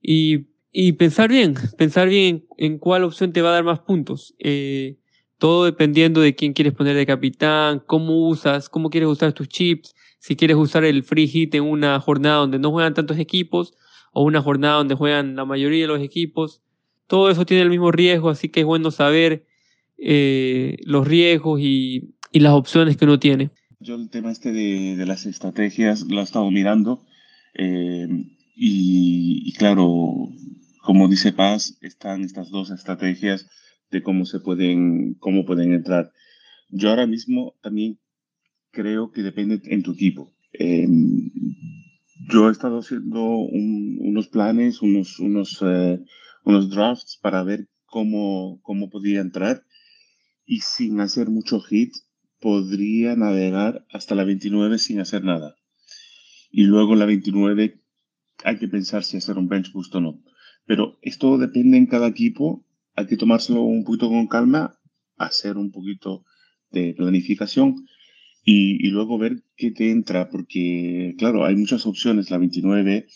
y, 0.00 0.46
y 0.72 0.92
pensar 0.92 1.30
bien, 1.30 1.54
pensar 1.78 2.08
bien 2.08 2.46
en, 2.56 2.78
cuál 2.78 3.04
opción 3.04 3.32
te 3.32 3.42
va 3.42 3.50
a 3.50 3.54
dar 3.54 3.64
más 3.64 3.80
puntos. 3.80 4.34
Eh, 4.38 4.98
todo 5.38 5.64
dependiendo 5.64 6.20
de 6.20 6.34
quién 6.34 6.52
quieres 6.52 6.74
poner 6.74 6.96
de 6.96 7.06
capitán, 7.06 7.82
cómo 7.86 8.28
usas, 8.28 8.68
cómo 8.68 8.90
quieres 8.90 9.08
usar 9.08 9.32
tus 9.32 9.48
chips, 9.48 9.94
si 10.18 10.36
quieres 10.36 10.56
usar 10.56 10.84
el 10.84 11.02
free 11.02 11.26
hit 11.26 11.54
en 11.54 11.64
una 11.64 12.00
jornada 12.00 12.36
donde 12.36 12.58
no 12.58 12.70
juegan 12.70 12.94
tantos 12.94 13.18
equipos 13.18 13.74
o 14.12 14.22
una 14.22 14.40
jornada 14.40 14.76
donde 14.76 14.94
juegan 14.94 15.36
la 15.36 15.44
mayoría 15.44 15.82
de 15.82 15.88
los 15.88 16.00
equipos. 16.00 16.62
Todo 17.06 17.28
eso 17.28 17.44
tiene 17.44 17.62
el 17.62 17.70
mismo 17.70 17.92
riesgo, 17.92 18.30
así 18.30 18.48
que 18.48 18.60
es 18.60 18.66
bueno 18.66 18.90
saber 18.90 19.44
eh, 19.98 20.76
los 20.84 21.06
riesgos 21.06 21.60
y, 21.60 22.14
y 22.32 22.40
las 22.40 22.52
opciones 22.54 22.96
que 22.96 23.04
uno 23.04 23.18
tiene. 23.18 23.50
Yo 23.84 23.96
el 23.96 24.08
tema 24.08 24.32
este 24.32 24.50
de, 24.50 25.04
las 25.04 25.26
estrategias 25.26 26.06
lo 26.08 26.20
he 26.20 26.22
estado 26.22 26.50
mirando 26.50 27.04
eh, 27.52 28.08
y, 28.56 29.52
claro, 29.58 30.30
como 30.80 31.06
dice 31.06 31.34
Paz, 31.34 31.76
están 31.82 32.22
estas 32.22 32.48
dos 32.48 32.70
estrategias 32.70 33.46
de 33.90 34.02
cómo 34.02 34.24
se 34.24 34.40
pueden, 34.40 35.16
cómo 35.20 35.44
pueden 35.44 35.74
entrar. 35.74 36.12
Yo 36.70 36.88
ahora 36.88 37.06
mismo 37.06 37.56
también 37.60 37.98
creo 38.70 39.12
que 39.12 39.22
depende 39.22 39.60
en 39.66 39.82
tu 39.82 39.92
equipo. 39.92 40.32
Eh, 40.54 40.88
yo 42.30 42.48
he 42.48 42.52
estado 42.52 42.78
haciendo 42.78 43.22
unos 43.22 44.28
planes, 44.28 44.80
unos, 44.80 45.18
unos, 45.18 45.58
eh, 45.60 46.02
unos 46.46 46.70
drafts 46.70 47.18
para 47.20 47.42
ver 47.42 47.68
cómo, 47.84 48.60
cómo 48.62 48.88
podía 48.88 49.20
entrar 49.20 49.62
y 50.46 50.60
sin 50.60 51.00
hacer 51.00 51.28
mucho 51.28 51.60
hit 51.60 51.92
podría 52.44 53.16
navegar 53.16 53.86
hasta 53.90 54.14
la 54.14 54.22
29 54.22 54.76
sin 54.78 55.00
hacer 55.00 55.24
nada. 55.24 55.56
Y 56.50 56.64
luego 56.64 56.94
la 56.94 57.06
29 57.06 57.80
hay 58.44 58.58
que 58.58 58.68
pensar 58.68 59.02
si 59.02 59.16
hacer 59.16 59.38
un 59.38 59.48
bench 59.48 59.72
boost 59.72 59.94
o 59.94 60.02
no. 60.02 60.22
Pero 60.66 60.98
esto 61.00 61.38
depende 61.38 61.78
en 61.78 61.86
cada 61.86 62.06
equipo. 62.06 62.66
Hay 62.96 63.06
que 63.06 63.16
tomárselo 63.16 63.62
un 63.62 63.82
poquito 63.82 64.10
con 64.10 64.26
calma, 64.26 64.78
hacer 65.16 65.56
un 65.56 65.72
poquito 65.72 66.26
de 66.70 66.92
planificación 66.92 67.86
y, 68.44 68.90
luego 68.90 69.16
ver 69.16 69.42
qué 69.56 69.70
te 69.70 69.90
entra, 69.90 70.28
porque, 70.28 71.14
claro, 71.16 71.46
hay 71.46 71.56
muchas 71.56 71.86
opciones. 71.86 72.30
La 72.30 72.36
29, 72.36 73.06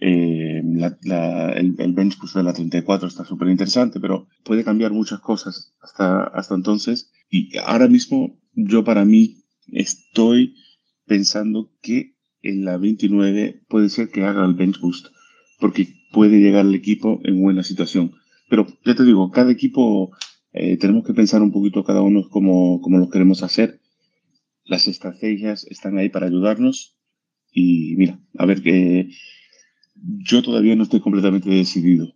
eh, 0.00 0.62
el, 0.64 1.74
el, 1.78 1.92
bench 1.92 2.18
boost 2.18 2.34
de 2.34 2.42
la 2.42 2.52
34 2.52 3.06
está 3.06 3.24
súper 3.24 3.50
interesante, 3.50 4.00
pero 4.00 4.26
puede 4.42 4.64
cambiar 4.64 4.90
muchas 4.90 5.20
cosas 5.20 5.76
hasta, 5.80 6.24
hasta 6.24 6.56
entonces. 6.56 7.12
Y 7.30 7.56
ahora 7.58 7.86
mismo 7.86 8.40
yo 8.54 8.84
para 8.84 9.04
mí 9.04 9.44
estoy 9.68 10.54
pensando 11.06 11.72
que 11.82 12.14
en 12.42 12.64
la 12.64 12.76
29 12.76 13.62
puede 13.68 13.88
ser 13.88 14.10
que 14.10 14.22
haga 14.22 14.44
el 14.44 14.54
bench 14.54 14.80
boost, 14.80 15.06
porque 15.58 15.88
puede 16.12 16.38
llegar 16.38 16.66
el 16.66 16.74
equipo 16.74 17.20
en 17.24 17.40
buena 17.40 17.62
situación. 17.62 18.12
Pero 18.48 18.66
ya 18.84 18.94
te 18.94 19.04
digo, 19.04 19.30
cada 19.30 19.50
equipo 19.50 20.14
eh, 20.52 20.76
tenemos 20.76 21.04
que 21.04 21.14
pensar 21.14 21.42
un 21.42 21.52
poquito 21.52 21.84
cada 21.84 22.02
uno 22.02 22.28
como, 22.28 22.80
como 22.80 22.98
lo 22.98 23.08
queremos 23.08 23.42
hacer. 23.42 23.80
Las 24.64 24.88
estrategias 24.88 25.66
están 25.68 25.98
ahí 25.98 26.08
para 26.08 26.26
ayudarnos. 26.26 26.96
Y 27.50 27.94
mira, 27.96 28.20
a 28.38 28.46
ver 28.46 28.62
que 28.62 29.10
yo 29.94 30.42
todavía 30.42 30.76
no 30.76 30.82
estoy 30.82 31.00
completamente 31.00 31.50
decidido. 31.50 32.14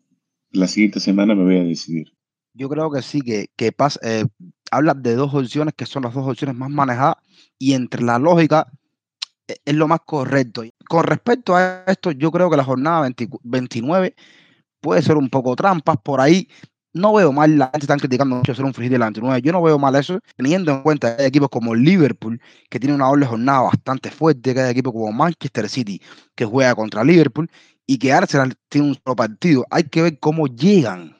La 0.50 0.66
siguiente 0.66 1.00
semana 1.00 1.34
me 1.34 1.44
voy 1.44 1.56
a 1.56 1.64
decidir. 1.64 2.12
Yo 2.54 2.68
creo 2.68 2.90
que 2.90 3.02
sí, 3.02 3.20
que, 3.20 3.50
que 3.56 3.72
eh, 4.02 4.24
habla 4.70 4.94
de 4.94 5.14
dos 5.14 5.32
opciones 5.34 5.74
que 5.74 5.86
son 5.86 6.02
las 6.02 6.14
dos 6.14 6.26
opciones 6.26 6.56
más 6.56 6.70
manejadas 6.70 7.16
y 7.58 7.74
entre 7.74 8.02
la 8.02 8.18
lógica 8.18 8.70
e, 9.46 9.56
es 9.64 9.74
lo 9.74 9.88
más 9.88 10.00
correcto. 10.04 10.62
Con 10.88 11.04
respecto 11.04 11.56
a 11.56 11.84
esto, 11.86 12.10
yo 12.12 12.30
creo 12.30 12.50
que 12.50 12.56
la 12.56 12.64
jornada 12.64 13.08
29 13.42 14.14
puede 14.80 15.02
ser 15.02 15.16
un 15.16 15.28
poco 15.28 15.56
trampas 15.56 15.96
por 16.02 16.20
ahí. 16.20 16.48
No 16.94 17.12
veo 17.12 17.32
mal, 17.32 17.58
la 17.58 17.66
gente 17.66 17.84
está 17.84 17.96
criticando 17.96 18.36
mucho 18.36 18.52
hacer 18.52 18.64
un 18.64 18.74
free 18.74 18.88
de 18.88 18.98
la 18.98 19.06
29. 19.06 19.42
Yo 19.42 19.52
no 19.52 19.62
veo 19.62 19.78
mal 19.78 19.94
eso, 19.94 20.20
teniendo 20.36 20.72
en 20.72 20.82
cuenta 20.82 21.16
que 21.16 21.22
hay 21.22 21.28
equipos 21.28 21.50
como 21.50 21.74
Liverpool, 21.74 22.40
que 22.70 22.80
tiene 22.80 22.94
una 22.94 23.06
doble 23.06 23.26
jornada 23.26 23.60
bastante 23.62 24.10
fuerte, 24.10 24.54
que 24.54 24.60
hay 24.60 24.70
equipos 24.70 24.92
como 24.92 25.12
Manchester 25.12 25.68
City, 25.68 26.00
que 26.34 26.44
juega 26.44 26.74
contra 26.74 27.04
Liverpool, 27.04 27.48
y 27.86 27.98
que 27.98 28.12
Arsenal 28.12 28.54
tiene 28.68 28.88
un 28.88 28.94
solo 28.94 29.16
partido. 29.16 29.66
Hay 29.70 29.84
que 29.84 30.02
ver 30.02 30.18
cómo 30.18 30.46
llegan 30.46 31.17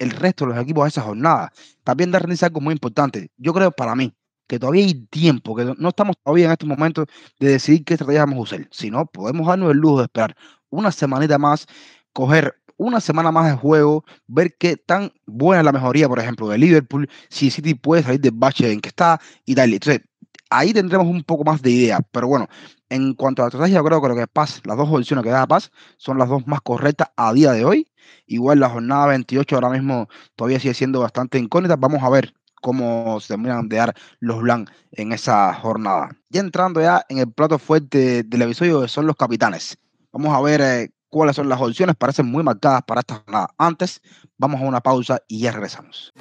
el 0.00 0.10
resto 0.10 0.46
de 0.46 0.54
los 0.54 0.62
equipos 0.62 0.84
a 0.84 0.88
esa 0.88 1.02
jornada. 1.02 1.52
También 1.84 2.10
dar 2.10 2.26
algo 2.42 2.60
muy 2.60 2.72
importante. 2.72 3.30
Yo 3.36 3.52
creo 3.52 3.70
para 3.70 3.94
mí 3.94 4.12
que 4.48 4.58
todavía 4.58 4.84
hay 4.84 4.94
tiempo, 5.06 5.54
que 5.54 5.64
no 5.78 5.88
estamos 5.90 6.16
todavía 6.24 6.46
en 6.46 6.52
este 6.52 6.66
momento 6.66 7.06
de 7.38 7.50
decidir 7.50 7.84
qué 7.84 7.94
estrategia 7.94 8.24
vamos 8.24 8.38
a 8.38 8.56
usar. 8.56 8.68
Si 8.72 8.90
no, 8.90 9.06
podemos 9.06 9.46
darnos 9.46 9.70
el 9.70 9.76
lujo 9.78 9.98
de 9.98 10.04
esperar 10.04 10.34
una 10.70 10.90
semanita 10.90 11.38
más, 11.38 11.66
coger 12.12 12.56
una 12.76 13.00
semana 13.00 13.30
más 13.30 13.50
de 13.50 13.56
juego, 13.56 14.04
ver 14.26 14.56
qué 14.58 14.76
tan 14.76 15.12
buena 15.26 15.60
es 15.60 15.64
la 15.66 15.72
mejoría, 15.72 16.08
por 16.08 16.18
ejemplo, 16.18 16.48
de 16.48 16.58
Liverpool, 16.58 17.08
si 17.28 17.50
City 17.50 17.74
puede 17.74 18.02
salir 18.02 18.20
del 18.20 18.32
bache 18.32 18.72
en 18.72 18.80
que 18.80 18.88
está 18.88 19.20
y 19.44 19.54
tal. 19.54 19.72
Entonces, 19.72 20.02
ahí 20.48 20.72
tendremos 20.72 21.06
un 21.06 21.22
poco 21.22 21.44
más 21.44 21.62
de 21.62 21.70
idea. 21.70 22.00
Pero 22.10 22.28
bueno, 22.28 22.48
en 22.90 23.14
cuanto 23.14 23.42
a 23.42 23.44
la 23.44 23.48
estrategia, 23.48 23.78
yo 23.78 23.84
creo 23.84 24.02
que 24.02 24.14
que 24.14 24.26
Paz, 24.26 24.60
las 24.64 24.76
dos 24.76 24.88
opciones 24.90 25.24
que 25.24 25.30
da 25.30 25.46
Paz 25.46 25.70
son 25.96 26.18
las 26.18 26.28
dos 26.28 26.46
más 26.46 26.60
correctas 26.60 27.08
a 27.16 27.32
día 27.32 27.52
de 27.52 27.64
hoy. 27.64 27.86
Igual 28.26 28.60
la 28.60 28.68
jornada 28.68 29.06
28 29.06 29.54
ahora 29.54 29.70
mismo 29.70 30.08
todavía 30.36 30.60
sigue 30.60 30.74
siendo 30.74 31.00
bastante 31.00 31.38
incógnita. 31.38 31.76
Vamos 31.76 32.02
a 32.02 32.10
ver 32.10 32.34
cómo 32.60 33.18
se 33.20 33.28
terminan 33.28 33.68
de 33.68 33.76
dar 33.76 33.94
los 34.18 34.40
Blancs 34.42 34.72
en 34.92 35.12
esa 35.12 35.54
jornada. 35.54 36.10
Ya 36.28 36.40
entrando 36.40 36.80
ya 36.80 37.04
en 37.08 37.18
el 37.18 37.32
plato 37.32 37.58
fuerte 37.58 38.24
del 38.24 38.42
episodio, 38.42 38.86
son 38.88 39.06
los 39.06 39.16
capitanes. 39.16 39.78
Vamos 40.12 40.36
a 40.36 40.40
ver 40.40 40.60
eh, 40.60 40.90
cuáles 41.08 41.36
son 41.36 41.48
las 41.48 41.60
opciones. 41.60 41.96
Parecen 41.96 42.26
muy 42.26 42.42
marcadas 42.42 42.82
para 42.82 43.00
esta 43.00 43.22
jornada. 43.24 43.48
Antes, 43.56 44.02
vamos 44.36 44.60
a 44.60 44.64
una 44.64 44.80
pausa 44.80 45.20
y 45.28 45.40
ya 45.40 45.52
regresamos. 45.52 46.12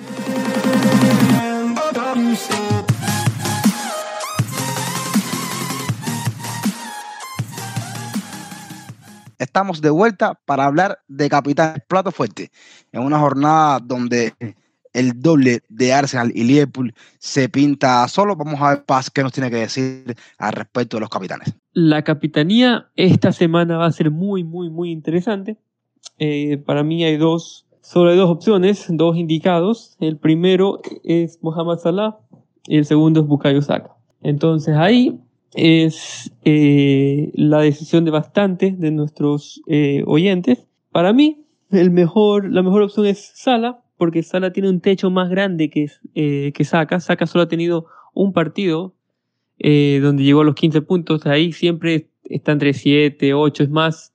Estamos 9.39 9.79
de 9.81 9.89
vuelta 9.89 10.37
para 10.45 10.65
hablar 10.65 10.99
de 11.07 11.29
Capitán 11.29 11.81
Plato 11.87 12.11
Fuerte, 12.11 12.51
en 12.91 13.01
una 13.01 13.19
jornada 13.19 13.79
donde 13.79 14.33
el 14.91 15.21
doble 15.21 15.61
de 15.69 15.93
Arsenal 15.93 16.29
y 16.35 16.43
Liverpool 16.43 16.93
se 17.19 17.47
pinta 17.47 18.05
solo. 18.09 18.35
Vamos 18.35 18.59
a 18.61 18.71
ver 18.71 18.83
Paz 18.83 19.09
qué 19.09 19.23
nos 19.23 19.31
tiene 19.31 19.49
que 19.49 19.55
decir 19.55 20.13
al 20.37 20.51
respecto 20.51 20.97
de 20.97 21.01
los 21.01 21.09
capitanes. 21.09 21.55
La 21.71 22.03
capitanía 22.03 22.89
esta 22.97 23.31
semana 23.31 23.77
va 23.77 23.85
a 23.85 23.91
ser 23.93 24.11
muy, 24.11 24.43
muy, 24.43 24.69
muy 24.69 24.91
interesante. 24.91 25.55
Eh, 26.17 26.57
para 26.57 26.83
mí 26.83 27.05
hay 27.05 27.15
dos, 27.15 27.65
solo 27.79 28.13
dos 28.17 28.29
opciones, 28.29 28.87
dos 28.89 29.15
indicados. 29.15 29.95
El 30.01 30.17
primero 30.17 30.81
es 31.05 31.39
Mohamed 31.41 31.77
Salah 31.77 32.17
y 32.67 32.77
el 32.77 32.83
segundo 32.83 33.21
es 33.21 33.25
Bukayo 33.25 33.61
Saka. 33.61 33.95
Entonces 34.21 34.75
ahí 34.75 35.17
es 35.53 36.31
eh, 36.45 37.31
la 37.33 37.61
decisión 37.61 38.05
de 38.05 38.11
bastantes 38.11 38.79
de 38.79 38.91
nuestros 38.91 39.61
eh, 39.67 40.03
oyentes. 40.05 40.67
Para 40.91 41.13
mí, 41.13 41.45
el 41.71 41.91
mejor, 41.91 42.51
la 42.51 42.63
mejor 42.63 42.83
opción 42.83 43.05
es 43.05 43.31
Sala, 43.35 43.81
porque 43.97 44.23
Sala 44.23 44.53
tiene 44.53 44.69
un 44.69 44.81
techo 44.81 45.09
más 45.09 45.29
grande 45.29 45.69
que, 45.69 45.87
eh, 46.15 46.51
que 46.53 46.63
Saka. 46.63 46.99
Saka 46.99 47.25
solo 47.27 47.43
ha 47.43 47.47
tenido 47.47 47.87
un 48.13 48.33
partido 48.33 48.95
donde 49.61 50.23
llegó 50.23 50.39
a 50.39 50.45
los 50.45 50.55
15 50.55 50.81
puntos. 50.83 51.25
Ahí 51.25 51.51
siempre 51.51 52.07
está 52.23 52.53
entre 52.53 52.71
7, 52.71 53.33
8. 53.33 53.63
Es 53.63 53.69
más, 53.69 54.13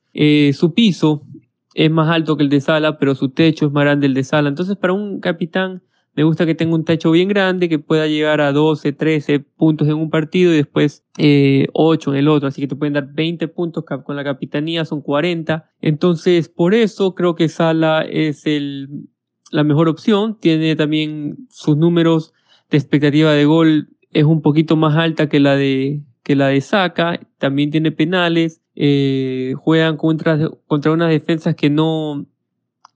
su 0.55 0.73
piso 0.73 1.27
es 1.75 1.91
más 1.91 2.09
alto 2.09 2.39
que 2.39 2.45
el 2.45 2.49
de 2.49 2.63
Sala, 2.63 2.99
pero 2.99 3.15
su 3.15 3.29
techo 3.29 3.67
es 3.67 3.73
más 3.73 3.85
grande 3.85 4.07
el 4.07 4.15
de 4.15 4.25
Sala. 4.25 4.49
Entonces, 4.49 4.77
para 4.77 4.95
un 4.95 5.21
capitán 5.21 5.83
me 6.17 6.23
gusta 6.25 6.47
que 6.47 6.55
tenga 6.55 6.75
un 6.75 6.85
techo 6.85 7.11
bien 7.11 7.29
grande, 7.29 7.69
que 7.69 7.79
pueda 7.79 8.07
llegar 8.07 8.41
a 8.41 8.53
12, 8.53 8.93
13 8.93 9.41
puntos 9.41 9.89
en 9.89 9.95
un 9.95 10.11
partido 10.11 10.53
y 10.53 10.57
después 10.57 11.05
eh, 11.19 11.67
8 11.73 12.13
en 12.13 12.19
el 12.19 12.29
otro. 12.29 12.49
Así 12.49 12.61
que 12.61 12.69
te 12.69 12.77
pueden 12.77 12.95
dar 12.95 13.13
20 13.13 13.49
puntos 13.49 13.85
con 13.85 14.17
la 14.17 14.25
capitanía, 14.25 14.85
son 14.85 15.01
40. 15.01 15.71
Entonces, 15.81 16.49
por 16.49 16.75
eso 16.75 17.15
creo 17.15 17.35
que 17.35 17.49
Sala 17.49 18.03
es 18.09 18.47
el, 18.47 19.09
la 19.51 19.65
mejor 19.65 19.89
opción. 19.89 20.39
Tiene 20.41 20.77
también 20.77 21.49
sus 21.51 21.77
números 21.77 22.33
de 22.71 22.79
expectativa 22.79 23.33
de 23.33 23.45
gol 23.45 23.89
es 24.11 24.25
un 24.25 24.41
poquito 24.41 24.77
más 24.77 24.97
alta 24.97 25.29
que 25.29 25.41
la 25.41 25.57
de 25.57 26.03
que 26.23 26.37
la 26.37 26.49
de 26.49 26.61
Saka, 26.63 27.21
también 27.39 27.71
tiene 27.71 27.93
penales, 27.93 28.63
eh, 28.75 29.53
juegan 29.59 29.99
contra, 29.99 30.39
contra 30.67 30.91
unas 30.91 31.11
defensas 31.11 31.55
que 31.55 31.69
no, 31.69 32.27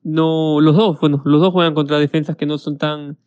no, 0.09 0.63
los 0.63 0.75
dos, 0.75 0.99
bueno, 1.01 1.21
los 1.27 1.41
dos 1.43 1.53
juegan 1.53 1.75
contra 1.75 1.99
defensas 1.99 2.35
que 2.35 2.47
no 2.47 2.57
son 2.57 2.79
tan, 2.79 3.19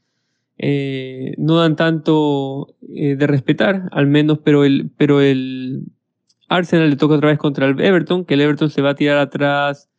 eh, 0.57 1.35
no 1.37 1.57
dan 1.57 1.75
tanto 1.75 2.75
eh, 2.89 3.15
de 3.15 3.27
respetar, 3.27 3.87
al 3.91 4.07
menos, 4.07 4.39
pero 4.39 4.65
el, 4.65 4.89
pero 4.97 5.21
el 5.21 5.83
Arsenal 6.49 6.89
le 6.89 6.95
toca 6.95 7.15
otra 7.15 7.29
vez 7.29 7.37
contra 7.37 7.67
el 7.67 7.79
Everton, 7.79 8.25
que 8.25 8.33
el 8.33 8.41
Everton 8.41 8.71
se 8.71 8.81
va 8.81 8.89
a 8.89 8.95
tirar 8.95 9.19
atrás, 9.19 9.91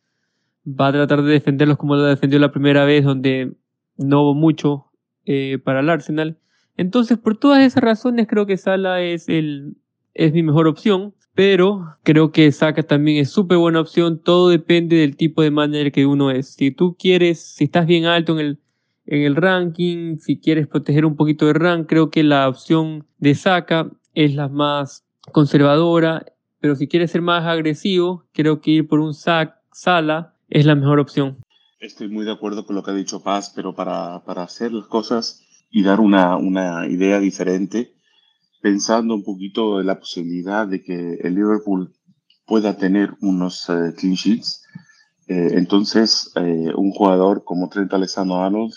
va 0.67 0.87
a 0.87 0.91
tratar 0.91 1.23
de 1.23 1.31
defenderlos 1.31 1.77
como 1.77 1.95
lo 1.95 2.03
defendió 2.03 2.37
la 2.37 2.51
primera 2.51 2.83
vez, 2.83 3.05
donde 3.05 3.53
no 3.97 4.23
hubo 4.23 4.33
mucho 4.33 4.87
eh, 5.25 5.59
para 5.63 5.79
el 5.79 5.89
Arsenal. 5.89 6.37
Entonces, 6.75 7.17
por 7.17 7.37
todas 7.37 7.63
esas 7.63 7.81
razones, 7.81 8.27
creo 8.27 8.45
que 8.45 8.57
Sala 8.57 9.01
es, 9.01 9.29
el, 9.29 9.77
es 10.13 10.33
mi 10.33 10.43
mejor 10.43 10.67
opción. 10.67 11.13
Pero 11.35 11.97
creo 12.03 12.31
que 12.31 12.51
Saka 12.51 12.83
también 12.83 13.17
es 13.17 13.31
súper 13.31 13.57
buena 13.57 13.81
opción. 13.81 14.19
Todo 14.19 14.49
depende 14.49 14.97
del 14.97 15.15
tipo 15.15 15.41
de 15.41 15.51
manager 15.51 15.91
que 15.91 16.05
uno 16.05 16.29
es. 16.29 16.53
Si 16.53 16.71
tú 16.71 16.95
quieres, 16.97 17.41
si 17.41 17.63
estás 17.63 17.87
bien 17.87 18.05
alto 18.05 18.33
en 18.33 18.45
el, 18.45 18.59
en 19.05 19.21
el 19.23 19.35
ranking, 19.35 20.17
si 20.17 20.39
quieres 20.39 20.67
proteger 20.67 21.05
un 21.05 21.15
poquito 21.15 21.47
de 21.47 21.53
rank, 21.53 21.87
creo 21.87 22.11
que 22.11 22.23
la 22.23 22.47
opción 22.47 23.07
de 23.17 23.33
Saka 23.33 23.89
es 24.13 24.35
la 24.35 24.47
más 24.47 25.05
conservadora. 25.31 26.25
Pero 26.59 26.75
si 26.75 26.87
quieres 26.87 27.11
ser 27.11 27.21
más 27.21 27.45
agresivo, 27.45 28.25
creo 28.31 28.61
que 28.61 28.71
ir 28.71 28.87
por 28.87 28.99
un 28.99 29.13
Sack 29.13 29.55
Sala 29.71 30.35
es 30.49 30.65
la 30.65 30.75
mejor 30.75 30.99
opción. 30.99 31.37
Estoy 31.79 32.07
muy 32.07 32.23
de 32.25 32.31
acuerdo 32.31 32.65
con 32.65 32.75
lo 32.75 32.83
que 32.83 32.91
ha 32.91 32.93
dicho 32.93 33.21
Paz, 33.21 33.51
pero 33.53 33.75
para, 33.75 34.23
para 34.23 34.43
hacer 34.43 34.71
las 34.71 34.85
cosas 34.85 35.43
y 35.69 35.83
dar 35.83 35.99
una, 35.99 36.37
una 36.37 36.87
idea 36.87 37.19
diferente, 37.19 37.95
pensando 38.63 39.13
un 39.13 39.23
poquito 39.23 39.81
en 39.81 39.87
la 39.87 39.99
posibilidad 39.99 40.65
de 40.65 40.81
que 40.81 41.15
el 41.21 41.35
Liverpool 41.35 41.93
pueda 42.45 42.77
tener 42.77 43.13
unos 43.19 43.67
eh, 43.67 43.93
clean 43.97 44.15
sheets. 44.15 44.63
Eh, 45.27 45.49
entonces, 45.55 46.31
eh, 46.35 46.71
un 46.73 46.91
jugador 46.91 47.43
como 47.43 47.67
Trent 47.67 47.93
Alexander-Arnold, 47.93 48.71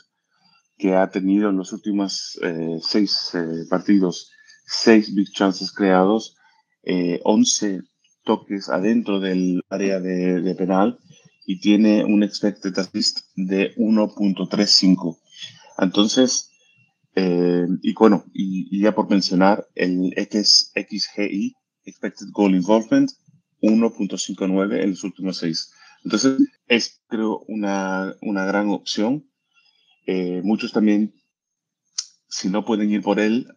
que 0.76 0.96
ha 0.96 1.08
tenido 1.08 1.50
en 1.50 1.56
los 1.56 1.72
últimos 1.72 2.38
seis 2.82 3.32
partidos 3.70 4.30
seis 4.66 5.14
big 5.14 5.32
chances 5.32 5.72
creados, 5.72 6.36
11 6.84 7.80
toques 8.24 8.68
adentro 8.68 9.18
del 9.18 9.62
área 9.70 10.00
de, 10.00 10.42
de 10.42 10.54
penal 10.54 10.98
y 11.46 11.60
tiene 11.60 12.04
un 12.04 12.22
expected 12.22 12.78
assist 12.78 13.20
de 13.36 13.74
1.35. 13.76 15.18
Entonces, 15.78 16.50
eh, 17.18 17.66
y 17.82 17.94
bueno, 17.94 18.26
y, 18.34 18.80
ya 18.80 18.94
por 18.94 19.08
mencionar, 19.08 19.66
el 19.74 20.12
X, 20.16 20.70
XGI, 20.74 21.56
Expected 21.84 22.26
Goal 22.30 22.54
Involvement, 22.54 23.10
1.59 23.62 24.82
en 24.82 24.90
los 24.90 25.02
últimos 25.02 25.38
seis. 25.38 25.72
Entonces, 26.04 26.38
es 26.68 27.00
creo 27.08 27.42
una, 27.48 28.14
una 28.20 28.44
gran 28.44 28.68
opción. 28.68 29.30
Eh, 30.06 30.42
muchos 30.44 30.72
también, 30.72 31.14
si 32.28 32.50
no 32.50 32.66
pueden 32.66 32.90
ir 32.90 33.00
por 33.00 33.18
él, 33.18 33.48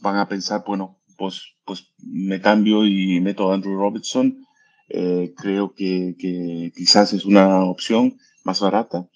van 0.00 0.16
a 0.16 0.26
pensar, 0.26 0.64
bueno, 0.66 1.02
pues, 1.18 1.42
pues 1.66 1.92
me 1.98 2.40
cambio 2.40 2.86
y 2.86 3.20
meto 3.20 3.50
a 3.50 3.54
Andrew 3.54 3.76
Robertson. 3.76 4.46
Eh, 4.88 5.34
creo 5.36 5.74
que, 5.74 6.16
que 6.18 6.72
quizás 6.74 7.12
es 7.12 7.26
una 7.26 7.64
opción 7.64 8.16
más 8.44 8.60
barata 8.60 9.08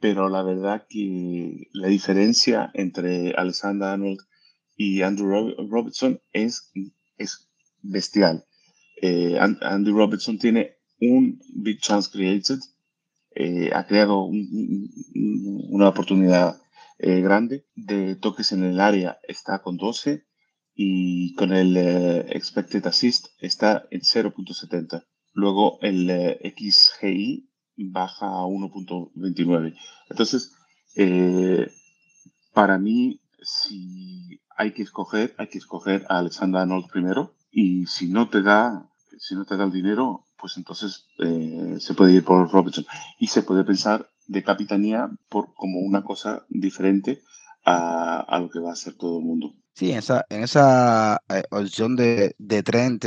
pero 0.00 0.28
la 0.28 0.42
verdad 0.42 0.86
que 0.88 1.68
la 1.72 1.88
diferencia 1.88 2.70
entre 2.74 3.32
Alexander 3.32 3.88
Arnold 3.88 4.20
y 4.76 5.02
Andrew 5.02 5.54
Robertson 5.68 6.20
es, 6.32 6.72
es 7.18 7.50
bestial. 7.82 8.46
Eh, 9.02 9.38
Andrew 9.38 9.96
Robertson 9.96 10.38
tiene 10.38 10.76
un 11.00 11.38
Big 11.54 11.80
Chance 11.80 12.10
Created, 12.10 12.58
eh, 13.34 13.70
ha 13.74 13.86
creado 13.86 14.24
una 14.24 15.88
oportunidad 15.88 16.60
eh, 16.98 17.20
grande 17.20 17.66
de 17.74 18.16
toques 18.16 18.52
en 18.52 18.64
el 18.64 18.80
área, 18.80 19.18
está 19.28 19.60
con 19.62 19.76
12 19.76 20.24
y 20.74 21.34
con 21.34 21.52
el 21.52 21.76
Expected 21.76 22.86
Assist 22.86 23.28
está 23.38 23.86
en 23.90 24.00
0.70. 24.00 25.04
Luego 25.32 25.78
el 25.82 26.38
XGI 26.42 27.49
baja 27.84 28.26
a 28.26 28.44
1.29. 28.44 29.76
Entonces, 30.08 30.52
eh, 30.96 31.70
para 32.52 32.78
mí, 32.78 33.20
si 33.42 34.40
hay 34.56 34.72
que 34.72 34.82
escoger, 34.82 35.34
hay 35.38 35.48
que 35.48 35.58
escoger 35.58 36.04
a 36.08 36.18
Alexander 36.18 36.62
Arnold 36.62 36.90
primero 36.90 37.34
y 37.50 37.86
si 37.86 38.08
no 38.08 38.28
te 38.28 38.42
da, 38.42 38.88
si 39.18 39.34
no 39.34 39.44
te 39.44 39.56
da 39.56 39.64
el 39.64 39.72
dinero, 39.72 40.26
pues 40.36 40.56
entonces 40.56 41.06
eh, 41.18 41.76
se 41.78 41.94
puede 41.94 42.12
ir 42.12 42.24
por 42.24 42.50
Robertson 42.50 42.86
y 43.18 43.28
se 43.28 43.42
puede 43.42 43.64
pensar 43.64 44.08
de 44.26 44.42
capitanía 44.42 45.10
por 45.28 45.54
como 45.54 45.80
una 45.80 46.02
cosa 46.04 46.44
diferente 46.48 47.22
a, 47.64 48.20
a, 48.20 48.40
lo 48.40 48.50
que 48.50 48.60
va 48.60 48.70
a 48.70 48.74
hacer 48.74 48.94
todo 48.94 49.18
el 49.18 49.24
mundo. 49.24 49.54
Sí, 49.74 49.92
esa, 49.92 50.24
en 50.28 50.42
esa 50.42 51.22
eh, 51.28 51.42
opción 51.50 51.96
de, 51.96 52.34
de 52.38 52.62
Trent 52.62 53.04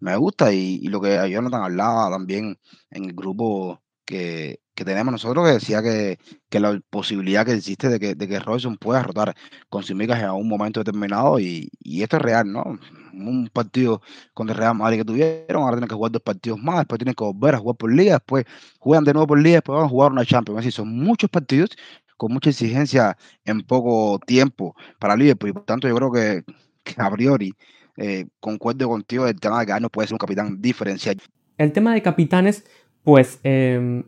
me 0.00 0.16
gusta 0.16 0.52
y, 0.52 0.80
y, 0.82 0.88
lo 0.88 1.00
que 1.00 1.30
Jonathan 1.30 1.62
hablaba 1.62 2.10
también 2.10 2.58
en 2.90 3.04
el 3.04 3.14
grupo 3.14 3.80
que, 4.04 4.60
que 4.74 4.84
tenemos 4.84 5.12
nosotros, 5.12 5.46
que 5.46 5.52
decía 5.54 5.82
que, 5.82 6.18
que, 6.48 6.60
la 6.60 6.80
posibilidad 6.90 7.44
que 7.46 7.52
existe 7.52 7.88
de 7.88 7.98
que, 8.00 8.14
de 8.14 8.28
que 8.28 8.38
Robinson 8.40 8.76
pueda 8.76 9.02
rotar 9.02 9.34
con 9.68 9.82
Simicas 9.82 10.20
en 10.22 10.30
un 10.30 10.48
momento 10.48 10.80
determinado, 10.80 11.38
y, 11.38 11.70
y, 11.80 12.02
esto 12.02 12.16
es 12.16 12.22
real, 12.22 12.50
¿no? 12.50 12.64
Un 13.12 13.48
partido 13.52 14.02
con 14.34 14.48
el 14.48 14.56
Real 14.56 14.74
Madrid 14.74 14.98
que 14.98 15.04
tuvieron, 15.04 15.62
ahora 15.62 15.76
tienen 15.76 15.88
que 15.88 15.94
jugar 15.94 16.12
dos 16.12 16.22
partidos 16.22 16.58
más, 16.58 16.78
después 16.78 16.98
tienen 16.98 17.14
que 17.14 17.24
volver 17.24 17.54
a 17.54 17.58
jugar 17.58 17.76
por 17.76 17.92
liga, 17.92 18.14
después 18.14 18.44
juegan 18.78 19.04
de 19.04 19.12
nuevo 19.12 19.26
por 19.26 19.40
liga, 19.40 19.56
después 19.56 19.76
van 19.76 19.86
a 19.86 19.88
jugar 19.88 20.12
una 20.12 20.24
Champions. 20.24 20.58
Decir, 20.58 20.72
son 20.72 20.88
muchos 20.88 21.30
partidos 21.30 21.70
con 22.16 22.32
mucha 22.32 22.50
exigencia 22.50 23.16
en 23.44 23.62
poco 23.62 24.18
tiempo 24.26 24.74
para 24.98 25.16
Liverpool, 25.16 25.50
y 25.50 25.52
por 25.52 25.64
tanto 25.64 25.88
yo 25.88 25.94
creo 25.94 26.12
que, 26.12 26.44
que 26.82 26.94
a 26.98 27.10
priori 27.10 27.54
eh, 27.96 28.26
concuerdo 28.40 28.88
contigo 28.88 29.26
el 29.26 29.38
tema 29.38 29.60
de 29.60 29.66
que 29.66 29.80
no 29.80 29.88
puede 29.88 30.08
ser 30.08 30.14
un 30.14 30.18
capitán 30.18 30.60
diferencial. 30.60 31.20
El 31.56 31.72
tema 31.72 31.94
de 31.94 32.02
capitanes 32.02 32.64
pues, 33.04 33.40
eh, 33.44 34.02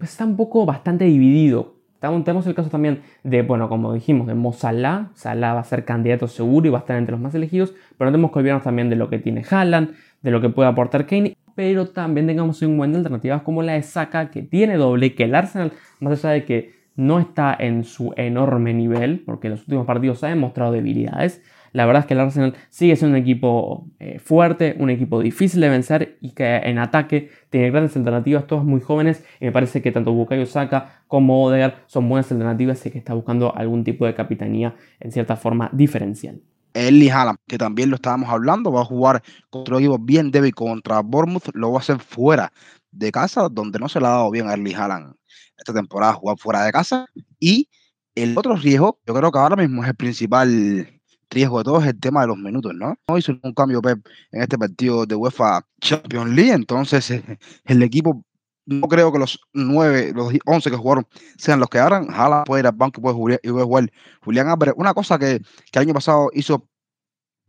está 0.00 0.24
un 0.24 0.36
poco 0.36 0.64
bastante 0.64 1.04
dividido. 1.04 1.78
Tenemos 2.00 2.46
el 2.46 2.54
caso 2.54 2.70
también 2.70 3.02
de, 3.24 3.42
bueno, 3.42 3.68
como 3.68 3.92
dijimos, 3.92 4.28
de 4.28 4.34
Mo 4.34 4.52
Salah. 4.52 5.10
Salah 5.14 5.54
va 5.54 5.60
a 5.60 5.64
ser 5.64 5.84
candidato 5.84 6.28
seguro 6.28 6.68
y 6.68 6.70
va 6.70 6.78
a 6.78 6.80
estar 6.82 6.96
entre 6.96 7.12
los 7.12 7.20
más 7.20 7.34
elegidos. 7.34 7.74
Pero 7.96 8.08
no 8.08 8.12
tenemos 8.12 8.30
que 8.30 8.38
olvidarnos 8.38 8.62
también 8.62 8.88
de 8.88 8.94
lo 8.94 9.10
que 9.10 9.18
tiene 9.18 9.44
Haaland, 9.48 9.94
de 10.22 10.30
lo 10.30 10.40
que 10.40 10.48
puede 10.48 10.68
aportar 10.68 11.06
Kane. 11.06 11.36
Pero 11.56 11.88
también 11.88 12.28
tengamos 12.28 12.62
en 12.62 12.76
cuenta 12.76 12.98
alternativas 12.98 13.42
como 13.42 13.62
la 13.62 13.72
de 13.72 13.82
Saka, 13.82 14.30
que 14.30 14.42
tiene 14.42 14.76
doble, 14.76 15.16
que 15.16 15.24
el 15.24 15.34
Arsenal, 15.34 15.72
más 15.98 16.24
allá 16.24 16.34
de 16.34 16.44
que 16.44 16.78
no 16.94 17.18
está 17.18 17.56
en 17.58 17.82
su 17.82 18.12
enorme 18.16 18.74
nivel, 18.74 19.22
porque 19.24 19.48
en 19.48 19.52
los 19.52 19.60
últimos 19.62 19.86
partidos 19.86 20.22
ha 20.22 20.28
demostrado 20.28 20.72
debilidades, 20.72 21.42
la 21.78 21.86
verdad 21.86 22.00
es 22.00 22.06
que 22.06 22.14
el 22.14 22.20
Arsenal 22.20 22.56
sigue 22.70 22.96
siendo 22.96 23.16
un 23.16 23.22
equipo 23.22 23.86
eh, 24.00 24.18
fuerte, 24.18 24.74
un 24.80 24.90
equipo 24.90 25.20
difícil 25.20 25.60
de 25.60 25.68
vencer 25.68 26.18
y 26.20 26.32
que 26.32 26.56
en 26.56 26.76
ataque 26.78 27.30
tiene 27.50 27.70
grandes 27.70 27.96
alternativas, 27.96 28.48
todos 28.48 28.64
muy 28.64 28.80
jóvenes. 28.80 29.22
Y 29.38 29.44
me 29.44 29.52
parece 29.52 29.80
que 29.80 29.92
tanto 29.92 30.12
Bukayo 30.12 30.44
Saka 30.44 31.04
como 31.06 31.44
Odegaard 31.44 31.74
son 31.86 32.08
buenas 32.08 32.32
alternativas 32.32 32.84
y 32.84 32.90
que 32.90 32.98
está 32.98 33.14
buscando 33.14 33.54
algún 33.54 33.84
tipo 33.84 34.06
de 34.06 34.16
capitanía 34.16 34.74
en 34.98 35.12
cierta 35.12 35.36
forma 35.36 35.70
diferencial. 35.72 36.42
Eli 36.74 37.10
Haaland, 37.10 37.38
que 37.46 37.58
también 37.58 37.90
lo 37.90 37.94
estábamos 37.94 38.28
hablando, 38.28 38.72
va 38.72 38.80
a 38.80 38.84
jugar 38.84 39.22
contra 39.48 39.76
un 39.76 39.82
equipo 39.82 40.00
bien 40.00 40.32
débil 40.32 40.52
contra 40.56 41.00
Bournemouth, 41.02 41.54
lo 41.54 41.70
va 41.70 41.78
a 41.78 41.80
hacer 41.80 42.00
fuera 42.00 42.52
de 42.90 43.12
casa, 43.12 43.48
donde 43.48 43.78
no 43.78 43.88
se 43.88 44.00
le 44.00 44.06
ha 44.08 44.10
dado 44.10 44.32
bien 44.32 44.48
a 44.48 44.54
Erling 44.54 44.74
Haaland 44.74 45.14
esta 45.56 45.72
temporada 45.72 46.14
jugar 46.14 46.38
fuera 46.38 46.64
de 46.64 46.72
casa. 46.72 47.06
Y 47.38 47.68
el 48.16 48.36
otro 48.36 48.56
riesgo, 48.56 48.98
yo 49.06 49.14
creo 49.14 49.30
que 49.30 49.38
ahora 49.38 49.54
mismo 49.54 49.84
es 49.84 49.90
el 49.90 49.94
principal 49.94 50.97
riesgo 51.30 51.58
de 51.58 51.64
todo 51.64 51.80
es 51.80 51.86
el 51.86 51.98
tema 52.00 52.22
de 52.22 52.28
los 52.28 52.38
minutos, 52.38 52.74
¿no? 52.74 52.96
Hizo 53.16 53.32
un 53.42 53.52
cambio 53.54 53.82
Pep 53.82 54.06
en 54.32 54.42
este 54.42 54.58
partido 54.58 55.06
de 55.06 55.14
UEFA 55.14 55.66
Champions 55.80 56.30
League, 56.30 56.52
entonces 56.52 57.10
eh, 57.10 57.38
el 57.64 57.82
equipo 57.82 58.24
no 58.66 58.86
creo 58.86 59.10
que 59.10 59.18
los 59.18 59.40
nueve, 59.54 60.12
los 60.14 60.32
once 60.44 60.70
que 60.70 60.76
jugaron 60.76 61.06
sean 61.38 61.58
los 61.58 61.70
que 61.70 61.78
harán. 61.78 62.08
Jala 62.08 62.44
puede 62.44 62.60
ir 62.60 62.66
al 62.66 62.74
banco 62.74 63.00
puede 63.00 63.14
jugar, 63.14 63.40
y 63.42 63.50
puede 63.50 63.64
jugar 63.64 63.92
Julián 64.22 64.48
Álvarez. 64.48 64.74
Una 64.76 64.92
cosa 64.94 65.18
que, 65.18 65.40
que, 65.70 65.78
el 65.78 65.86
año 65.86 65.94
pasado 65.94 66.30
hizo 66.34 66.68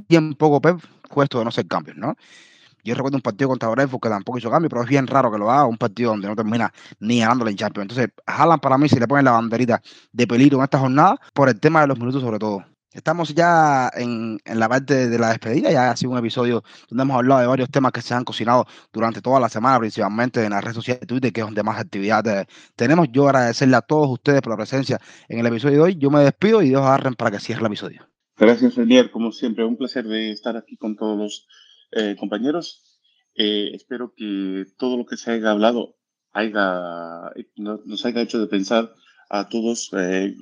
bien 0.07 0.33
poco 0.35 0.61
Pep 0.61 0.79
fue 1.09 1.25
esto 1.25 1.39
de 1.39 1.45
no 1.45 1.49
hacer 1.49 1.67
cambios, 1.67 1.97
¿no? 1.97 2.15
Yo 2.83 2.95
recuerdo 2.95 3.17
un 3.17 3.21
partido 3.21 3.49
contra 3.49 3.69
Brentford 3.69 3.99
que 4.01 4.09
tampoco 4.09 4.37
hizo 4.37 4.49
cambio, 4.49 4.69
pero 4.69 4.83
es 4.83 4.89
bien 4.89 5.05
raro 5.07 5.31
que 5.31 5.37
lo 5.37 5.51
haga, 5.51 5.65
un 5.65 5.77
partido 5.77 6.11
donde 6.11 6.27
no 6.27 6.35
termina 6.35 6.71
ni 6.99 7.19
ganándole 7.19 7.51
en 7.51 7.57
Champions. 7.57 7.91
Entonces, 7.91 8.13
Haaland 8.25 8.61
para 8.61 8.77
mí 8.77 8.87
se 8.87 8.99
le 8.99 9.07
pone 9.07 9.21
la 9.23 9.31
banderita 9.31 9.81
de 10.13 10.27
peligro 10.27 10.57
en 10.59 10.63
esta 10.63 10.79
jornada 10.79 11.19
por 11.33 11.49
el 11.49 11.59
tema 11.59 11.81
de 11.81 11.87
los 11.87 11.99
minutos 11.99 12.21
sobre 12.21 12.39
todo. 12.39 12.63
Estamos 12.91 13.35
ya 13.35 13.91
en, 13.93 14.39
en, 14.45 14.59
la 14.59 14.67
parte 14.67 15.09
de 15.09 15.19
la 15.19 15.29
despedida, 15.29 15.71
ya 15.71 15.91
ha 15.91 15.95
sido 15.95 16.11
un 16.11 16.17
episodio 16.17 16.63
donde 16.89 17.03
hemos 17.03 17.17
hablado 17.17 17.41
de 17.41 17.47
varios 17.47 17.69
temas 17.69 17.91
que 17.91 18.01
se 18.01 18.15
han 18.15 18.23
cocinado 18.23 18.65
durante 18.91 19.21
toda 19.21 19.39
la 19.39 19.47
semana, 19.47 19.77
principalmente 19.77 20.43
en 20.43 20.49
la 20.49 20.59
red 20.59 20.73
social 20.73 20.97
de 20.99 21.05
Twitter, 21.05 21.31
que 21.31 21.41
es 21.41 21.45
donde 21.45 21.61
más 21.61 21.79
actividad 21.79 22.47
tenemos. 22.75 23.07
Yo 23.11 23.27
agradecerle 23.27 23.75
a 23.75 23.81
todos 23.81 24.09
ustedes 24.09 24.41
por 24.41 24.53
la 24.53 24.57
presencia 24.57 24.99
en 25.27 25.37
el 25.37 25.45
episodio 25.45 25.75
de 25.75 25.81
hoy. 25.81 25.97
Yo 25.99 26.09
me 26.09 26.21
despido 26.21 26.63
y 26.63 26.69
Dios 26.69 26.81
agarren 26.81 27.13
para 27.13 27.29
que 27.29 27.39
cierre 27.39 27.59
el 27.61 27.67
episodio. 27.67 28.09
Gracias, 28.35 28.73
Renier. 28.73 29.11
Como 29.11 29.31
siempre, 29.33 29.65
un 29.65 29.77
placer 29.77 30.07
de 30.07 30.31
estar 30.31 30.57
aquí 30.57 30.75
con 30.75 30.95
todos 30.95 31.15
los 31.15 31.47
eh, 31.91 32.15
compañeros. 32.19 32.99
Eh, 33.35 33.69
espero 33.75 34.13
que 34.17 34.65
todo 34.79 34.97
lo 34.97 35.05
que 35.05 35.15
se 35.15 35.29
haya 35.29 35.51
hablado 35.51 35.95
haya, 36.31 37.31
nos 37.55 38.05
haya 38.05 38.21
hecho 38.21 38.39
de 38.39 38.47
pensar 38.47 38.93
a 39.29 39.47
todos 39.47 39.91
eh, 39.93 40.35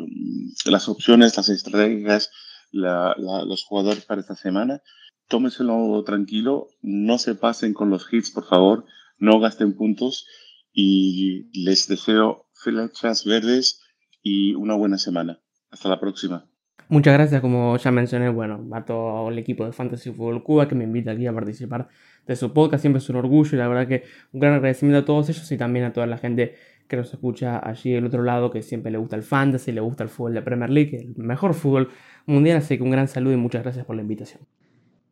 las 0.65 0.87
opciones, 0.87 1.35
las 1.37 1.49
estrategias, 1.49 2.31
los 2.71 3.63
jugadores 3.63 4.05
para 4.05 4.21
esta 4.21 4.35
semana. 4.35 4.81
Tómenselo 5.27 6.03
tranquilo, 6.05 6.69
no 6.81 7.17
se 7.17 7.35
pasen 7.35 7.73
con 7.73 7.89
los 7.89 8.11
hits, 8.11 8.31
por 8.31 8.47
favor, 8.47 8.85
no 9.17 9.39
gasten 9.39 9.75
puntos 9.75 10.25
y 10.71 11.49
les 11.53 11.87
deseo 11.87 12.45
flechas 12.53 13.25
verdes 13.25 13.81
y 14.23 14.53
una 14.55 14.75
buena 14.75 14.97
semana. 14.97 15.41
Hasta 15.69 15.89
la 15.89 15.99
próxima. 15.99 16.47
Muchas 16.89 17.13
gracias, 17.15 17.41
como 17.41 17.75
ya 17.75 17.91
mencioné, 17.91 18.29
bueno, 18.29 18.65
a 18.71 18.85
todo 18.85 19.27
el 19.27 19.37
equipo 19.37 19.65
de 19.65 19.73
Fantasy 19.73 20.13
Football 20.13 20.43
Cuba 20.43 20.69
que 20.69 20.75
me 20.75 20.85
invita 20.85 21.11
aquí 21.11 21.27
a 21.27 21.33
participar 21.33 21.89
de 22.25 22.35
su 22.37 22.53
podcast. 22.53 22.81
Siempre 22.81 22.99
es 22.99 23.09
un 23.09 23.17
orgullo 23.17 23.49
y 23.53 23.59
la 23.59 23.67
verdad 23.67 23.89
que 23.89 24.03
un 24.31 24.39
gran 24.39 24.53
agradecimiento 24.53 24.99
a 25.01 25.05
todos 25.05 25.27
ellos 25.27 25.51
y 25.51 25.57
también 25.57 25.83
a 25.83 25.91
toda 25.91 26.07
la 26.07 26.17
gente 26.17 26.55
que 26.87 26.97
nos 26.97 27.13
escucha 27.13 27.59
allí 27.59 27.91
del 27.91 28.05
otro 28.05 28.23
lado, 28.23 28.51
que 28.51 28.61
siempre 28.61 28.91
le 28.91 28.97
gusta 28.97 29.15
el 29.15 29.23
fantasy, 29.23 29.71
le 29.71 29.81
gusta 29.81 30.03
el 30.03 30.09
fútbol 30.09 30.33
de 30.33 30.41
Premier 30.41 30.69
League, 30.69 31.13
el 31.17 31.23
mejor 31.23 31.53
fútbol 31.53 31.89
mundial. 32.25 32.57
Así 32.57 32.77
que 32.77 32.83
un 32.83 32.91
gran 32.91 33.07
saludo 33.07 33.33
y 33.33 33.37
muchas 33.37 33.63
gracias 33.63 33.85
por 33.85 33.95
la 33.95 34.01
invitación. 34.01 34.41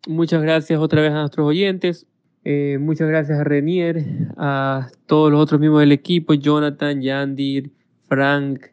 Muchas 0.07 0.41
gracias 0.41 0.79
otra 0.79 1.01
vez 1.01 1.11
a 1.11 1.19
nuestros 1.19 1.47
oyentes. 1.47 2.07
Eh, 2.43 2.77
muchas 2.79 3.07
gracias 3.07 3.39
a 3.39 3.43
Renier, 3.43 4.05
a 4.37 4.87
todos 5.07 5.31
los 5.31 5.41
otros 5.41 5.59
miembros 5.59 5.81
del 5.81 5.91
equipo, 5.91 6.35
Jonathan, 6.35 7.01
Yandir, 7.01 7.71
Frank, 8.07 8.67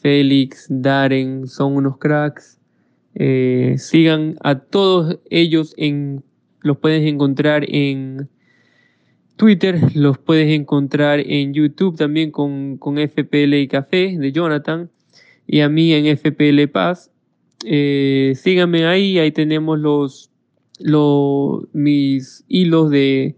Félix, 0.00 0.66
Darren, 0.70 1.46
son 1.46 1.76
unos 1.76 1.98
cracks. 1.98 2.58
Eh, 3.14 3.74
sigan 3.78 4.36
a 4.42 4.58
todos 4.58 5.18
ellos 5.30 5.74
en 5.76 6.24
los 6.60 6.78
puedes 6.78 7.06
encontrar 7.06 7.64
en 7.68 8.28
Twitter, 9.36 9.78
los 9.94 10.16
puedes 10.18 10.50
encontrar 10.50 11.20
en 11.20 11.52
YouTube 11.52 11.96
también 11.96 12.30
con, 12.30 12.78
con 12.78 12.96
FPL 12.96 13.54
y 13.54 13.68
Café 13.68 14.16
de 14.18 14.32
Jonathan 14.32 14.90
y 15.46 15.60
a 15.60 15.68
mí 15.68 15.92
en 15.92 16.16
FPL 16.16 16.68
Paz. 16.68 17.10
Eh, 17.64 18.32
síganme 18.36 18.86
ahí, 18.86 19.18
ahí 19.18 19.32
tenemos 19.32 19.78
los, 19.78 20.30
los 20.80 21.64
mis 21.72 22.44
hilos 22.48 22.90
de 22.90 23.36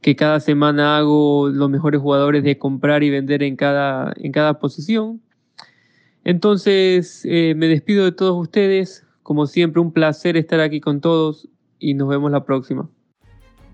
que 0.00 0.16
cada 0.16 0.40
semana 0.40 0.96
hago 0.96 1.48
los 1.48 1.70
mejores 1.70 2.00
jugadores 2.00 2.42
de 2.42 2.58
comprar 2.58 3.02
y 3.02 3.10
vender 3.10 3.42
en 3.42 3.54
cada, 3.54 4.12
en 4.16 4.32
cada 4.32 4.58
posición. 4.58 5.20
Entonces, 6.24 7.24
eh, 7.24 7.54
me 7.56 7.68
despido 7.68 8.04
de 8.04 8.12
todos 8.12 8.36
ustedes. 8.36 9.06
Como 9.22 9.46
siempre, 9.46 9.80
un 9.80 9.92
placer 9.92 10.36
estar 10.36 10.60
aquí 10.60 10.80
con 10.80 11.00
todos 11.00 11.48
y 11.78 11.94
nos 11.94 12.08
vemos 12.08 12.30
la 12.32 12.44
próxima. 12.44 12.88